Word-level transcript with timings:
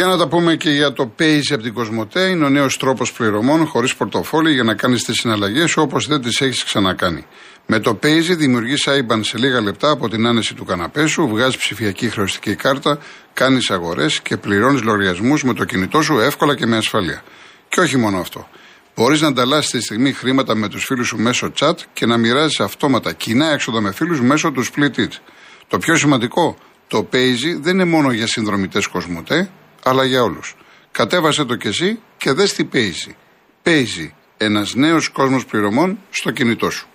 Για 0.00 0.08
να 0.08 0.16
τα 0.16 0.28
πούμε 0.28 0.56
και 0.56 0.70
για 0.70 0.92
το 0.92 1.12
Pace 1.18 1.52
από 1.52 1.62
την 1.62 1.74
Κοσμοτέ. 1.74 2.28
Είναι 2.28 2.44
ο 2.44 2.48
νέος 2.48 2.76
τρόπος 2.76 3.12
πληρωμών 3.12 3.66
χωρίς 3.66 3.94
πορτοφόλι 3.94 4.52
για 4.52 4.62
να 4.62 4.74
κάνεις 4.74 5.04
τις 5.04 5.16
συναλλαγές 5.16 5.76
όπως 5.76 6.06
δεν 6.06 6.20
τις 6.22 6.40
έχεις 6.40 6.64
ξανακάνει. 6.64 7.26
Με 7.66 7.78
το 7.78 7.98
Pace 8.02 8.36
δημιουργείς 8.36 8.88
IBAN 8.88 9.20
σε 9.20 9.38
λίγα 9.38 9.60
λεπτά 9.60 9.90
από 9.90 10.08
την 10.08 10.26
άνεση 10.26 10.54
του 10.54 10.64
καναπέ 10.64 11.06
σου, 11.06 11.28
βγάζεις 11.28 11.56
ψηφιακή 11.56 12.08
χρεωστική 12.08 12.54
κάρτα, 12.54 12.98
κάνεις 13.32 13.70
αγορές 13.70 14.20
και 14.20 14.36
πληρώνεις 14.36 14.82
λογαριασμούς 14.82 15.44
με 15.44 15.54
το 15.54 15.64
κινητό 15.64 16.02
σου 16.02 16.18
εύκολα 16.18 16.54
και 16.54 16.66
με 16.66 16.76
ασφάλεια. 16.76 17.22
Και 17.68 17.80
όχι 17.80 17.96
μόνο 17.96 18.18
αυτό. 18.18 18.48
Μπορείς 18.96 19.20
να 19.20 19.28
ανταλλάσσεις 19.28 19.70
τη 19.70 19.80
στιγμή 19.80 20.12
χρήματα 20.12 20.54
με 20.54 20.68
τους 20.68 20.84
φίλους 20.84 21.06
σου 21.06 21.18
μέσω 21.18 21.52
chat 21.58 21.74
και 21.92 22.06
να 22.06 22.16
μοιράζεις 22.16 22.60
αυτόματα 22.60 23.12
κοινά 23.12 23.52
έξοδα 23.52 23.80
με 23.80 23.92
φίλους 23.92 24.20
μέσω 24.20 24.50
του 24.50 24.64
Split 24.64 25.00
It. 25.00 25.12
Το 25.68 25.78
πιο 25.78 25.96
σημαντικό, 25.96 26.56
το 26.86 27.08
Paisy 27.12 27.60
δεν 27.60 27.74
είναι 27.74 27.84
μόνο 27.84 28.12
για 28.12 28.26
συνδρομητές 28.26 28.86
Κοσμοτέ, 28.86 29.50
αλλά 29.82 30.04
για 30.04 30.22
όλους. 30.22 30.56
Κατέβασε 30.90 31.44
το 31.44 31.54
κι 31.56 31.68
εσύ 31.68 32.00
και 32.16 32.32
δες 32.32 32.54
τι 32.54 32.68
Paisy. 32.72 33.12
Paisy, 33.64 34.10
ένας 34.36 34.74
νέος 34.74 35.08
κόσμος 35.08 35.46
πληρωμών 35.46 35.98
στο 36.10 36.30
κινητό 36.30 36.70
σου. 36.70 36.88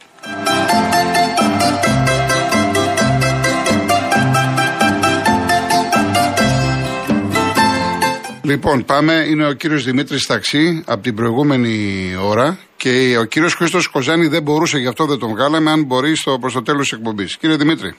Λοιπόν, 8.46 8.86
πάμε. 8.86 9.14
Είναι 9.14 9.48
ο 9.48 9.54
κύριος 9.54 9.84
Δημήτρης 9.84 10.26
Ταξί 10.26 10.84
από 10.88 11.02
την 11.02 11.16
προηγούμενη 11.16 12.16
ώρα 12.22 12.58
και 12.78 13.18
ο 13.20 13.24
κύριος 13.24 13.54
Χρήστος 13.54 13.88
Κοζάνη 13.88 14.28
δεν 14.28 14.44
μπορούσε, 14.44 14.78
γι' 14.78 14.88
αυτό 14.88 15.06
δεν 15.06 15.20
τον 15.20 15.30
βγάλαμε, 15.30 15.72
αν 15.72 15.84
μπορεί 15.84 16.16
στο, 16.16 16.38
προς 16.40 16.54
το 16.54 16.62
τέλος 16.62 16.90
της 16.90 16.98
εκπομπής. 16.98 17.38
Κύριε 17.38 17.56
Δημήτρη. 17.56 17.96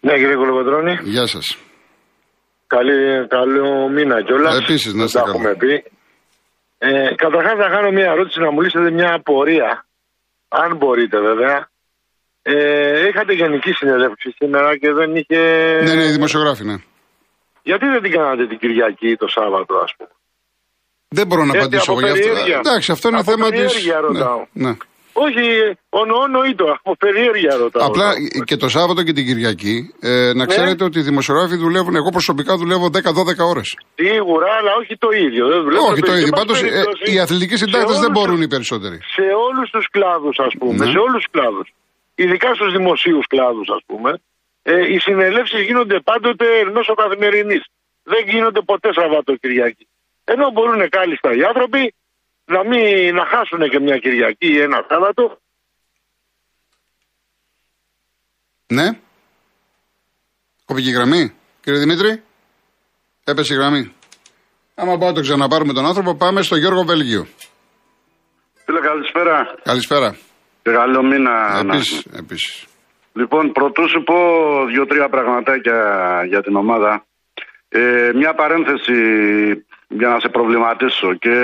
Ναι, 0.00 0.12
κύριε 0.12 0.34
Κολοκοτρώνη. 0.34 0.98
Γεια 1.02 1.26
σας. 1.26 1.56
Καλή, 2.66 3.26
καλό 3.26 3.88
μήνα 3.88 4.22
κιόλας. 4.22 4.58
Επίσης, 4.58 4.94
να 4.94 5.04
είστε 5.04 5.18
Τα 5.18 5.24
καλά. 5.24 5.36
έχουμε 5.36 5.54
πει. 5.54 5.84
Ε, 6.78 7.14
Καταρχάς, 7.14 7.52
θα 7.56 7.68
κάνω 7.68 7.90
μια 7.90 8.10
ερώτηση 8.10 8.40
να 8.40 8.50
μου 8.50 8.60
λύσετε 8.60 8.90
μια 8.90 9.14
απορία. 9.14 9.86
Αν 10.48 10.76
μπορείτε, 10.76 11.20
βέβαια. 11.20 11.68
Ε, 12.42 13.08
είχατε 13.08 13.32
γενική 13.32 13.72
συνελεύξη 13.72 14.30
σήμερα 14.38 14.76
και 14.78 14.92
δεν 14.92 15.16
είχε. 15.16 15.38
Ναι, 15.84 15.94
ναι, 15.94 16.04
δημοσιογράφοι, 16.04 16.64
ναι. 16.64 16.74
Γιατί 17.62 17.86
δεν 17.86 18.02
την 18.02 18.10
κάνατε 18.12 18.46
την 18.46 18.58
Κυριακή 18.58 19.16
το 19.16 19.28
Σάββατο, 19.28 19.76
ας 19.76 19.94
πούμε; 19.96 20.08
Δεν 21.08 21.26
μπορώ 21.26 21.40
να 21.44 21.46
Έτσι, 21.46 21.58
απαντήσω 21.58 21.90
από 21.92 22.00
εγώ 22.00 22.08
γι' 22.08 22.12
αυτό. 22.18 22.26
περιέργεια. 22.28 22.56
Εντάξει, 22.58 22.92
αυτό 22.92 23.08
είναι 23.08 23.18
Από 23.18 23.30
θέμα 23.30 23.44
τη. 23.50 23.56
περιέργεια 23.56 24.00
ρωτάω. 24.00 24.46
Ναι, 24.52 24.68
ναι. 24.68 24.76
Όχι, 25.24 25.44
ονονοήτο, 26.02 26.64
από 26.78 26.92
περιέργεια 27.04 27.52
ρωτάω. 27.62 27.86
Απλά 27.88 28.08
ας 28.08 28.14
πούμε. 28.16 28.44
και 28.48 28.56
το 28.56 28.68
Σάββατο 28.76 29.00
και 29.06 29.12
την 29.18 29.24
Κυριακή 29.28 29.76
ε, 30.00 30.10
Ναι. 30.10 30.32
να 30.32 30.44
ξέρετε 30.52 30.82
ότι 30.88 30.98
οι 30.98 31.02
δημοσιογράφοι 31.10 31.56
δουλεύουν. 31.56 31.94
Εγώ 32.00 32.10
προσωπικά 32.16 32.52
δουλεύω 32.56 32.86
10-12 32.86 33.44
ώρες. 33.52 33.68
Σίγουρα, 33.94 34.48
αλλά 34.58 34.72
όχι 34.80 34.94
το 35.04 35.08
ίδιο. 35.24 35.44
Δεν 35.52 35.60
δουλεύω 35.66 35.86
Όχι 35.92 36.00
το 36.00 36.12
ίδιο. 36.12 36.14
ίδιο. 36.16 36.26
Εν 36.32 36.38
Πάντω 36.40 36.52
πάση 36.52 36.64
περιπτώσει, 36.68 37.12
οι 37.12 37.18
αθλητικοί 37.24 37.56
σε 37.56 37.64
συντάκτες 37.64 37.98
δεν 38.04 38.10
όλους 38.10 38.16
μπορούν 38.16 38.36
τους- 38.36 38.44
οι 38.44 38.48
περισσότεροι. 38.54 38.96
σε 39.16 39.24
όλους 39.46 39.68
τους 39.74 39.86
κλάδους, 39.94 40.36
ας 40.46 40.54
πούμε, 40.60 40.80
Ναι. 40.84 40.90
σε 40.94 40.98
όλους 41.06 41.20
τους 41.22 41.30
κλάδους. 41.34 41.66
Ειδικά 42.22 42.48
στους 42.58 42.70
δημοσίους 42.76 43.24
κλάδους, 43.32 43.68
ας 43.76 43.82
πούμε, 43.90 44.10
ε, 44.72 44.74
οι 44.92 44.98
συνελεύσεις 45.06 45.60
γίνονται 45.68 45.96
πάντοτε 46.10 46.46
μέσω 46.76 46.92
καθημερινής. 47.02 47.62
Δεν 48.12 48.22
γίνονται 48.32 48.60
ποτέ 48.70 48.88
Σαββατοκυριακή. 48.98 49.86
Ενώ 50.32 50.44
μπορούν 50.54 50.80
κάλλιστα 50.96 51.28
οι 51.38 51.42
άνθρωποι 51.50 51.82
να, 52.46 52.64
μην, 52.68 53.14
να 53.14 53.24
χάσουν 53.26 53.68
και 53.70 53.80
μια 53.80 53.98
Κυριακή 53.98 54.46
ή 54.46 54.60
ένα 54.60 54.84
Σάββατο. 54.88 55.38
Ναι. 58.66 58.88
Κοπική 60.64 60.90
γραμμή, 60.90 61.34
κύριε 61.60 61.78
Δημήτρη. 61.80 62.22
Έπεσε 63.24 63.54
η 63.54 63.56
γραμμή. 63.56 63.92
Άμα 64.74 64.98
πάω 64.98 65.12
το 65.12 65.20
ξαναπάρουμε 65.20 65.72
τον 65.72 65.86
άνθρωπο, 65.86 66.14
πάμε 66.14 66.42
στο 66.42 66.56
Γιώργο 66.56 66.84
Βελγίου. 66.84 67.26
Φίλε, 68.64 68.80
καλησπέρα. 68.80 69.54
Καλησπέρα. 69.62 70.16
Και 70.62 70.70
καλό 70.70 71.02
μήνα. 71.02 71.62
να 71.62 71.74
Επίσης. 71.74 71.98
έχουμε. 71.98 72.18
Επίσης. 72.18 72.66
Λοιπόν, 73.12 73.52
πρωτού 73.52 73.88
σου 73.88 74.02
πω 74.02 74.14
δύο-τρία 74.66 75.08
πραγματάκια 75.08 75.78
για 76.28 76.42
την 76.42 76.56
ομάδα. 76.56 77.06
Ε, 77.68 78.10
μια 78.14 78.34
παρένθεση 78.34 78.94
για 79.88 80.08
να 80.08 80.20
σε 80.20 80.28
προβληματίσω 80.28 81.14
και 81.14 81.34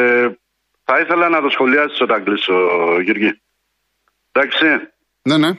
θα 0.92 1.00
ήθελα 1.00 1.28
να 1.28 1.40
το 1.40 1.48
σχολιάσεις 1.48 2.00
όταν 2.00 2.24
κλείσω, 2.24 2.54
Γιώργη. 3.00 3.40
Εντάξει. 4.32 4.66
Ναι, 5.22 5.36
ναι. 5.36 5.50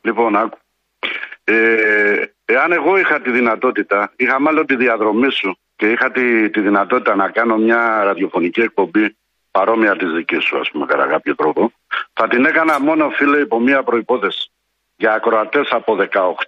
Λοιπόν, 0.00 0.36
άκου. 0.36 0.58
Ε, 1.44 2.24
εάν 2.44 2.72
εγώ 2.72 2.98
είχα 2.98 3.20
τη 3.20 3.30
δυνατότητα, 3.30 4.12
είχα 4.16 4.40
μάλλον 4.40 4.66
τη 4.66 4.76
διαδρομή 4.76 5.30
σου 5.30 5.58
και 5.76 5.90
είχα 5.90 6.10
τη, 6.10 6.50
τη 6.50 6.60
δυνατότητα 6.60 7.14
να 7.14 7.30
κάνω 7.30 7.56
μια 7.56 8.02
ραδιοφωνική 8.04 8.60
εκπομπή 8.60 9.16
παρόμοια 9.50 9.96
της 9.96 10.10
δικής 10.12 10.44
σου, 10.44 10.58
ας 10.58 10.70
πούμε, 10.70 10.86
κατά 10.86 11.06
κάποιο 11.06 11.34
τρόπο, 11.34 11.72
θα 12.12 12.28
την 12.28 12.44
έκανα 12.44 12.80
μόνο, 12.80 13.10
φίλε, 13.10 13.38
υπό 13.38 13.60
μια 13.60 13.82
προϋπόθεση. 13.82 14.50
Για 14.96 15.12
ακροατές 15.12 15.70
από 15.70 15.96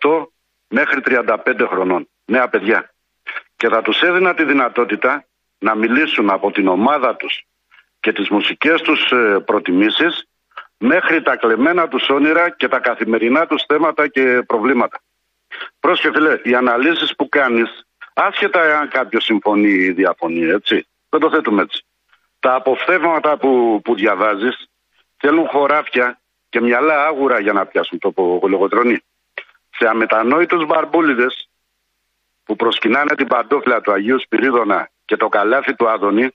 18 0.00 0.26
μέχρι 0.68 1.00
35 1.04 1.66
χρονών. 1.68 2.08
Νέα 2.24 2.48
παιδιά. 2.48 2.94
Και 3.56 3.68
θα 3.68 3.82
τους 3.82 4.02
έδινα 4.02 4.34
τη 4.34 4.44
δυνατότητα 4.44 5.24
να 5.58 5.74
μιλήσουν 5.74 6.30
από 6.30 6.50
την 6.50 6.68
ομάδα 6.68 7.16
τους 7.16 7.42
και 8.08 8.14
τις 8.14 8.28
μουσικές 8.28 8.80
τους 8.80 9.10
ε, 9.10 9.42
προτιμήσεις 9.46 10.28
μέχρι 10.78 11.22
τα 11.22 11.36
κλεμμένα 11.36 11.88
τους 11.88 12.08
όνειρα 12.08 12.50
και 12.50 12.68
τα 12.68 12.78
καθημερινά 12.78 13.46
τους 13.46 13.64
θέματα 13.66 14.08
και 14.08 14.42
προβλήματα. 14.46 15.00
Πρόσχε 15.80 16.10
φίλε, 16.10 16.40
οι 16.42 16.54
αναλύσεις 16.54 17.16
που 17.16 17.28
κάνεις, 17.28 17.86
άσχετα 18.14 18.78
αν 18.78 18.88
κάποιος 18.88 19.24
συμφωνεί 19.24 19.68
ή 19.68 19.92
διαφωνεί, 19.92 20.44
έτσι, 20.44 20.86
δεν 21.08 21.20
το 21.20 21.30
θέτουμε 21.30 21.62
έτσι. 21.62 21.84
Τα 22.40 22.54
αποφθέγματα 22.54 23.36
που, 23.36 23.80
που 23.84 23.94
διαβάζεις 23.94 24.68
θέλουν 25.16 25.48
χωράφια 25.48 26.20
και 26.48 26.60
μυαλά 26.60 27.06
άγουρα 27.06 27.40
για 27.40 27.52
να 27.52 27.66
πιάσουν 27.66 27.98
το 27.98 28.12
λογοτρονή. 28.48 28.98
Σε 29.70 29.88
αμετανόητους 29.88 30.66
μπαρμπούλιδες 30.66 31.48
που 32.44 32.56
προσκυνάνε 32.56 33.14
την 33.14 33.26
παντόφλα 33.26 33.80
του 33.80 33.92
Αγίου 33.92 34.20
Σπυρίδωνα 34.20 34.90
και 35.04 35.16
το 35.16 35.28
καλάθι 35.28 35.74
του 35.74 35.88
Άδωνη, 35.88 36.30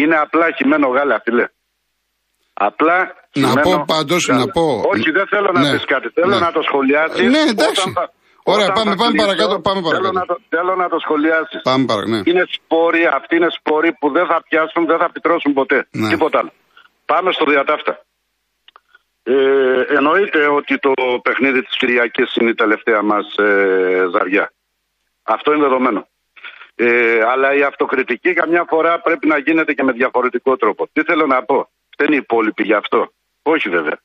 είναι 0.00 0.16
απλά 0.24 0.46
χυμένο 0.56 0.86
γάλα, 0.96 1.16
φίλε. 1.24 1.46
Απλά 2.68 2.96
Να 3.42 3.48
χυμένο 3.48 3.62
πω 3.66 3.84
πάντως, 3.94 4.22
γάλα. 4.28 4.40
να 4.44 4.46
πω- 4.56 4.80
Όχι, 4.92 5.08
δεν 5.18 5.26
θέλω 5.32 5.50
να 5.56 5.60
Ναι, 5.60 5.70
πεις 5.72 5.84
κάτι. 5.94 6.08
Θέλω 6.16 6.34
ναι. 6.34 6.38
να 6.46 6.52
το 6.56 6.62
σχολιάσεις. 6.68 7.26
Ναι, 7.34 7.42
εντάξει. 7.54 7.80
όταν 7.88 7.92
θα- 7.98 8.10
Ωραία, 8.52 8.68
όταν 8.70 8.76
πάμε- 8.78 8.90
θα 8.90 8.96
πάμε 9.02 9.10
κλείσω, 9.12 9.24
παρακάτω, 9.26 9.54
πάμε 9.66 9.80
Θέλω 9.80 9.88
παρακάτω. 9.90 10.18
να 10.20 10.24
το, 10.30 10.34
θέλω 10.54 10.72
να 10.82 10.88
το 10.92 10.98
σχολιάσεις. 11.04 11.60
Πάμε 11.70 11.84
παρα, 11.90 12.04
ναι. 12.12 12.20
Είναι 12.30 12.44
σπόροι, 12.56 13.02
αυτοί 13.18 13.32
είναι 13.38 13.50
σπόροι 13.58 13.90
που 14.00 14.06
δεν 14.16 14.26
θα 14.30 14.38
πιάσουν, 14.48 14.82
δεν 14.90 14.98
θα 15.02 15.08
πιτρώσουν 15.14 15.52
ποτέ. 15.60 15.78
Ναι. 15.90 16.08
Τίποτα 16.12 16.36
άλλο. 16.40 16.52
Πάμε 17.10 17.28
στο 17.36 17.44
διατάφτα. 17.52 17.92
Ε, 19.22 19.34
εννοείται 19.98 20.40
ότι 20.58 20.78
το 20.78 20.92
παιχνίδι 21.22 21.60
της 21.66 21.76
Κυριακής 21.76 22.34
είναι 22.38 22.50
η 22.50 22.54
τελευταία 22.54 23.02
μας 23.02 23.26
ε, 23.36 24.06
ζαριά. 24.14 24.44
Αυτό 25.22 25.52
είναι 25.52 25.62
δεδομένο. 25.62 26.00
Ε, 26.78 27.22
αλλά 27.22 27.54
η 27.54 27.62
αυτοκριτική 27.62 28.32
καμιά 28.32 28.64
φορά 28.68 29.00
πρέπει 29.00 29.26
να 29.26 29.38
γίνεται 29.38 29.74
και 29.74 29.82
με 29.82 29.92
διαφορετικό 29.92 30.56
τρόπο. 30.56 30.88
Τι 30.92 31.02
θέλω 31.02 31.26
να 31.26 31.42
πω; 31.42 31.68
Δεν 31.96 32.06
είναι 32.06 32.16
οι 32.16 32.18
υπόλοιποι 32.18 32.62
γι' 32.62 32.72
αυτό. 32.72 33.12
Όχι 33.42 33.68
βέβαια. 33.68 33.98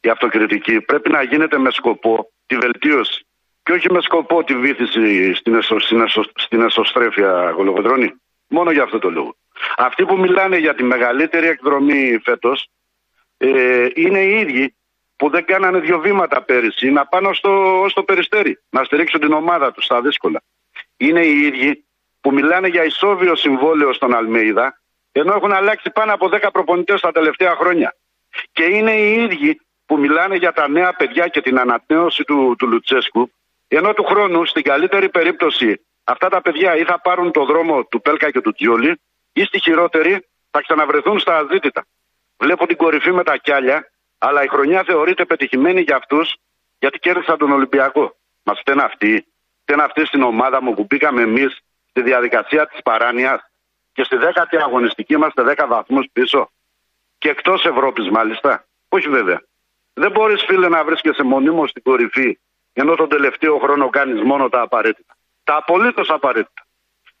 Η 0.00 0.08
αυτοκριτική 0.08 0.80
πρέπει 0.80 1.10
να 1.10 1.22
γίνεται 1.22 1.58
με 1.58 1.70
σκοπό 1.70 2.32
τη 2.46 2.56
βελτίωση 2.56 3.26
και 3.62 3.72
όχι 3.72 3.92
με 3.92 4.00
σκοπό 4.00 4.44
τη 4.44 4.56
βήθηση 4.56 5.34
στην, 5.34 5.54
εσω, 5.54 5.78
στην, 5.78 6.00
εσω, 6.00 6.24
στην 6.34 6.60
εσωστρέφεια 6.60 7.50
γολογοδρόνη. 7.50 8.12
Μόνο 8.48 8.70
για 8.70 8.82
αυτό 8.82 8.98
το 8.98 9.10
λόγο. 9.10 9.36
Αυτοί 9.76 10.04
που 10.04 10.18
μιλάνε 10.18 10.56
για 10.56 10.74
τη 10.74 10.82
μεγαλύτερη 10.82 11.46
εκδρομή 11.46 12.20
φέτος 12.24 12.68
ε, 13.36 13.86
είναι 13.94 14.20
οι 14.20 14.38
ίδιοι 14.38 14.74
που 15.16 15.30
δεν 15.30 15.44
κάνανε 15.44 15.78
δύο 15.78 15.98
βήματα 16.00 16.42
πέρυσι 16.42 16.90
να 16.90 17.06
πάνε 17.06 17.34
στο, 17.34 17.84
στο 17.88 18.02
περιστέρι, 18.02 18.58
να 18.70 18.84
στηρίξουν 18.84 19.20
την 19.20 19.32
ομάδα 19.32 19.72
τους 19.72 19.84
στα 19.84 20.00
δύσκολα. 20.00 20.42
Είναι 20.96 21.24
οι 21.24 21.38
ίδιοι 21.38 21.83
που 22.24 22.32
μιλάνε 22.32 22.68
για 22.68 22.84
ισόβιο 22.84 23.34
συμβόλαιο 23.34 23.92
στον 23.92 24.14
Αλμέιδα, 24.14 24.80
ενώ 25.12 25.34
έχουν 25.34 25.52
αλλάξει 25.52 25.90
πάνω 25.90 26.14
από 26.14 26.28
10 26.32 26.48
προπονητές 26.52 27.00
τα 27.00 27.12
τελευταία 27.12 27.54
χρόνια. 27.54 27.96
Και 28.52 28.64
είναι 28.64 28.92
οι 28.92 29.12
ίδιοι 29.22 29.60
που 29.86 29.98
μιλάνε 29.98 30.36
για 30.36 30.52
τα 30.52 30.68
νέα 30.68 30.92
παιδιά 30.92 31.28
και 31.28 31.40
την 31.40 31.58
ανανέωση 31.58 32.24
του, 32.24 32.54
του 32.58 32.66
Λουτσέσκου, 32.66 33.30
ενώ 33.68 33.92
του 33.92 34.04
χρόνου 34.04 34.44
στην 34.44 34.62
καλύτερη 34.62 35.08
περίπτωση 35.08 35.80
αυτά 36.04 36.28
τα 36.28 36.40
παιδιά 36.40 36.76
ή 36.76 36.84
θα 36.84 37.00
πάρουν 37.00 37.30
το 37.30 37.44
δρόμο 37.44 37.84
του 37.84 38.00
Πέλκα 38.00 38.30
και 38.30 38.40
του 38.40 38.52
Τζιόλι, 38.52 39.00
ή 39.32 39.42
στη 39.42 39.60
χειρότερη 39.60 40.26
θα 40.50 40.60
ξαναβρεθούν 40.60 41.18
στα 41.18 41.36
αζήτητα. 41.36 41.86
Βλέπω 42.38 42.66
την 42.66 42.76
κορυφή 42.76 43.12
με 43.12 43.22
τα 43.22 43.36
κιάλια, 43.36 43.90
αλλά 44.18 44.44
η 44.44 44.48
χρονιά 44.48 44.82
θεωρείται 44.86 45.24
πετυχημένη 45.24 45.80
για 45.80 45.96
αυτούς 45.96 46.36
γιατί 46.78 46.98
κέρδισαν 46.98 47.38
τον 47.38 47.52
Ολυμπιακό. 47.52 48.16
Μα 48.42 48.54
φταίνε 48.54 48.82
αυτοί. 48.82 49.26
Φταίνε 49.62 49.82
αυτοί 49.82 50.06
στην 50.06 50.22
ομάδα 50.22 50.62
μου 50.62 50.74
που 50.74 50.84
μπήκαμε 50.88 51.22
εμείς 51.22 51.63
στη 51.94 52.02
διαδικασία 52.02 52.66
της 52.66 52.82
παράνοιας 52.82 53.50
και 53.92 54.04
στη 54.04 54.16
δέκατη 54.16 54.56
αγωνιστική 54.56 55.14
είμαστε 55.14 55.42
10 55.56 55.66
βαθμούς 55.68 56.06
πίσω. 56.12 56.50
Και 57.18 57.28
εκτός 57.28 57.64
Ευρώπης 57.64 58.10
μάλιστα. 58.10 58.64
Όχι 58.88 59.08
βέβαια. 59.08 59.42
Δεν 59.94 60.10
μπορείς 60.10 60.44
φίλε 60.44 60.68
να 60.68 60.84
βρίσκεσαι 60.84 61.22
μονίμως 61.22 61.70
στην 61.70 61.82
κορυφή 61.82 62.38
ενώ 62.72 62.94
τον 62.94 63.08
τελευταίο 63.08 63.58
χρόνο 63.58 63.90
κάνεις 63.90 64.22
μόνο 64.22 64.48
τα 64.48 64.60
απαραίτητα. 64.60 65.16
Τα 65.44 65.56
απολύτως 65.56 66.10
απαραίτητα. 66.10 66.66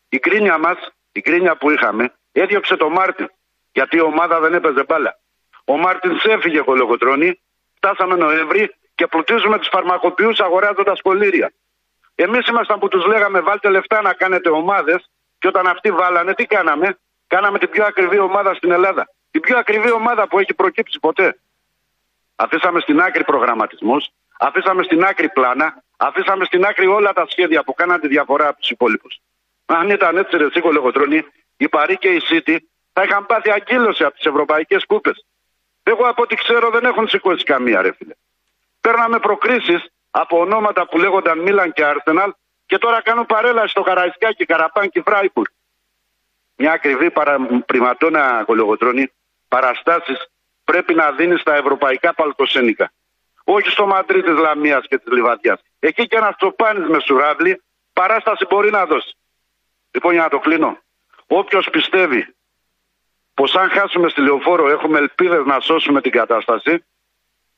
Η 0.08 0.18
γκρίνια 0.18 0.58
μας, 0.58 0.76
η 1.12 1.20
γκρίνια 1.20 1.56
που 1.56 1.70
είχαμε, 1.70 2.12
έδιωξε 2.32 2.76
το 2.76 2.88
Μαρτίνς. 2.88 3.28
Γιατί 3.72 3.96
η 3.96 4.00
ομάδα 4.00 4.40
δεν 4.40 4.54
έπαιζε 4.54 4.84
μπάλα. 4.84 5.18
Ο 5.64 5.76
Μαρτίνς 5.76 6.24
έφυγε 6.24 6.60
Κολοκοτρώνη, 6.60 7.40
φτάσαμε 7.74 8.14
Νοέμβρη 8.14 8.74
και 8.94 9.06
πλουτίζουμε 9.06 9.58
τους 9.58 9.68
φαρμακοποιούς 9.68 10.40
αγοράζοντας 10.40 11.00
κολλύρια. 11.00 11.52
Εμείς 12.14 12.46
ήμασταν 12.46 12.78
που 12.78 12.88
τους 12.88 13.06
λέγαμε 13.06 13.40
βάλτε 13.40 13.68
λεφτά 13.68 14.02
να 14.02 14.12
κάνετε 14.12 14.50
ομάδες 14.50 15.10
και 15.38 15.48
όταν 15.48 15.66
αυτοί 15.66 15.90
βάλανε, 15.90 16.34
τι 16.34 16.44
κάναμε; 16.46 16.98
Κάναμε 17.26 17.58
την 17.58 17.70
πιο 17.70 17.84
ακριβή 17.84 18.18
ομάδα 18.18 18.54
στην 18.54 18.70
Ελλάδα. 18.70 19.10
Την 19.30 19.40
πιο 19.40 19.58
ακριβή 19.58 19.90
ομάδα 19.92 20.28
που 20.28 20.38
έχει 20.38 20.54
προκύψει 20.54 20.98
ποτέ. 21.00 21.38
Αφήσαμε 22.36 22.80
στην 22.80 23.00
άκρη 23.00 23.24
προγραμματισμούς, 23.24 24.08
αφήσαμε 24.38 24.82
στην 24.82 25.04
άκρη 25.04 25.28
πλάνα, 25.28 25.82
αφήσαμε 25.96 26.44
στην 26.44 26.64
άκρη 26.64 26.86
όλα 26.86 27.12
τα 27.12 27.26
σχέδια 27.28 27.64
που 27.64 27.74
κάναν 27.74 28.00
τη 28.00 28.08
διαφορά 28.08 28.48
από 28.48 28.60
τους 28.60 28.70
υπόλοιπους. 28.70 29.20
Αν 29.66 29.90
ήταν 29.90 30.16
έτσι, 30.16 30.36
ρε 30.36 30.50
Σίκο 30.50 30.72
Λεγοτρόνη, 30.72 31.24
η 31.56 31.68
Παρή 31.68 31.96
και 31.96 32.08
η 32.08 32.20
City 32.30 32.56
θα 32.92 33.02
είχαν 33.02 33.26
πάθει 33.26 33.50
αγκύλωση 33.50 34.04
από 34.04 34.14
τις 34.14 34.24
ευρωπαϊκές 34.24 34.84
κούπες. 34.86 35.26
Εγώ 35.82 36.08
από 36.08 36.22
ό,τι 36.22 36.34
ξέρω 36.34 36.70
δεν 36.70 36.84
έχουν 36.84 37.08
σηκώσει 37.08 37.44
καμία, 37.44 37.82
ρε 37.82 37.92
φίλε. 37.92 38.14
Παίρναμε 38.80 39.18
προκρίσεις 39.18 39.86
από 40.16 40.38
ονόματα 40.38 40.86
που 40.88 40.98
λέγονταν 40.98 41.38
Μίλαν 41.38 41.72
και 41.72 41.84
Άρσεναλ 41.84 42.32
και 42.66 42.78
τώρα 42.78 43.02
κάνουν 43.02 43.26
παρέλαση 43.26 43.68
στο 43.68 43.82
Καραϊσκάκι, 43.82 44.44
Καραπάν 44.44 44.88
και 44.88 45.02
Φράιπουρ. 45.02 45.48
Μια 46.56 46.72
ακριβή 46.72 47.10
παρα... 47.10 47.36
πρηματόνα 47.66 48.42
κολογοτρόνη 48.46 49.12
παραστάσεις 49.48 50.26
πρέπει 50.64 50.94
να 50.94 51.10
δίνει 51.10 51.38
στα 51.38 51.54
ευρωπαϊκά 51.54 52.14
παλκοσένικα. 52.14 52.92
Όχι 53.44 53.68
στο 53.68 53.86
Μαντρί 53.86 54.22
της 54.22 54.36
Λαμίας 54.36 54.86
και 54.88 54.98
της 54.98 55.12
Λιβαδιάς. 55.12 55.60
Εκεί 55.78 56.06
και 56.06 56.16
ένας 56.16 56.36
τσοπάνι 56.36 56.88
με 56.88 57.00
σουράβλι 57.00 57.62
παράσταση 57.92 58.46
μπορεί 58.48 58.70
να 58.70 58.86
δώσει. 58.86 59.16
Λοιπόν, 59.90 60.12
για 60.12 60.22
να 60.22 60.28
το 60.28 60.38
κλείνω. 60.38 60.78
Όποιος 61.26 61.70
πιστεύει 61.70 62.34
πως 63.34 63.54
αν 63.54 63.70
χάσουμε 63.70 64.08
στη 64.08 64.20
λεωφόρο 64.20 64.70
έχουμε 64.70 64.98
ελπίδες 64.98 65.44
να 65.44 65.60
σώσουμε 65.60 66.00
την 66.00 66.12
κατάσταση, 66.12 66.84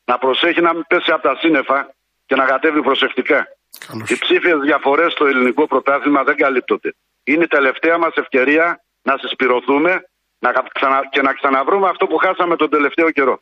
να 0.04 0.18
προσέχει 0.18 0.60
να 0.60 0.74
μην 0.74 0.84
πέσει 0.86 1.10
από 1.10 1.22
τα 1.22 1.36
σύννεφα 1.36 1.95
και 2.26 2.34
να 2.40 2.44
κατέβει 2.44 2.80
προσεκτικά. 2.82 3.40
Καλώς. 3.86 4.10
Οι 4.10 4.18
ψήφιες 4.24 4.58
διαφορές 4.68 5.12
στο 5.12 5.24
ελληνικό 5.26 5.66
πρωτάθλημα 5.66 6.22
δεν 6.22 6.36
καλύπτονται. 6.36 6.90
Είναι 7.24 7.44
η 7.44 7.46
τελευταία 7.56 7.98
μας 7.98 8.14
ευκαιρία 8.14 8.66
να 9.02 9.14
συσπηρωθούμε 9.20 9.92
να 10.38 10.50
ξανα... 10.74 10.98
και 11.10 11.22
να 11.22 11.32
ξαναβρούμε 11.32 11.88
αυτό 11.88 12.06
που 12.06 12.16
χάσαμε 12.16 12.56
τον 12.56 12.70
τελευταίο 12.70 13.10
καιρό. 13.10 13.40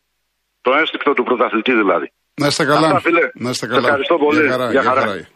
Το 0.61 0.71
ένστικτο 0.81 1.13
του 1.13 1.23
πρωταθλητή 1.23 1.73
δηλαδή. 1.75 2.13
Να 2.35 2.47
είστε 2.47 2.65
καλά. 2.65 2.87
Αυτά, 2.87 3.01
φίλε. 3.01 3.31
Να 3.35 3.51
είστε 3.51 3.67
Σε 3.67 3.73
καλά. 3.73 3.87
ευχαριστώ 3.87 4.17
πολύ. 4.17 4.41
Γεια 4.41 4.51
χαρά, 4.51 4.71
Γεια 4.71 4.81
γεια 4.81 4.91
χαρά. 4.91 5.01
χαρά. 5.01 5.27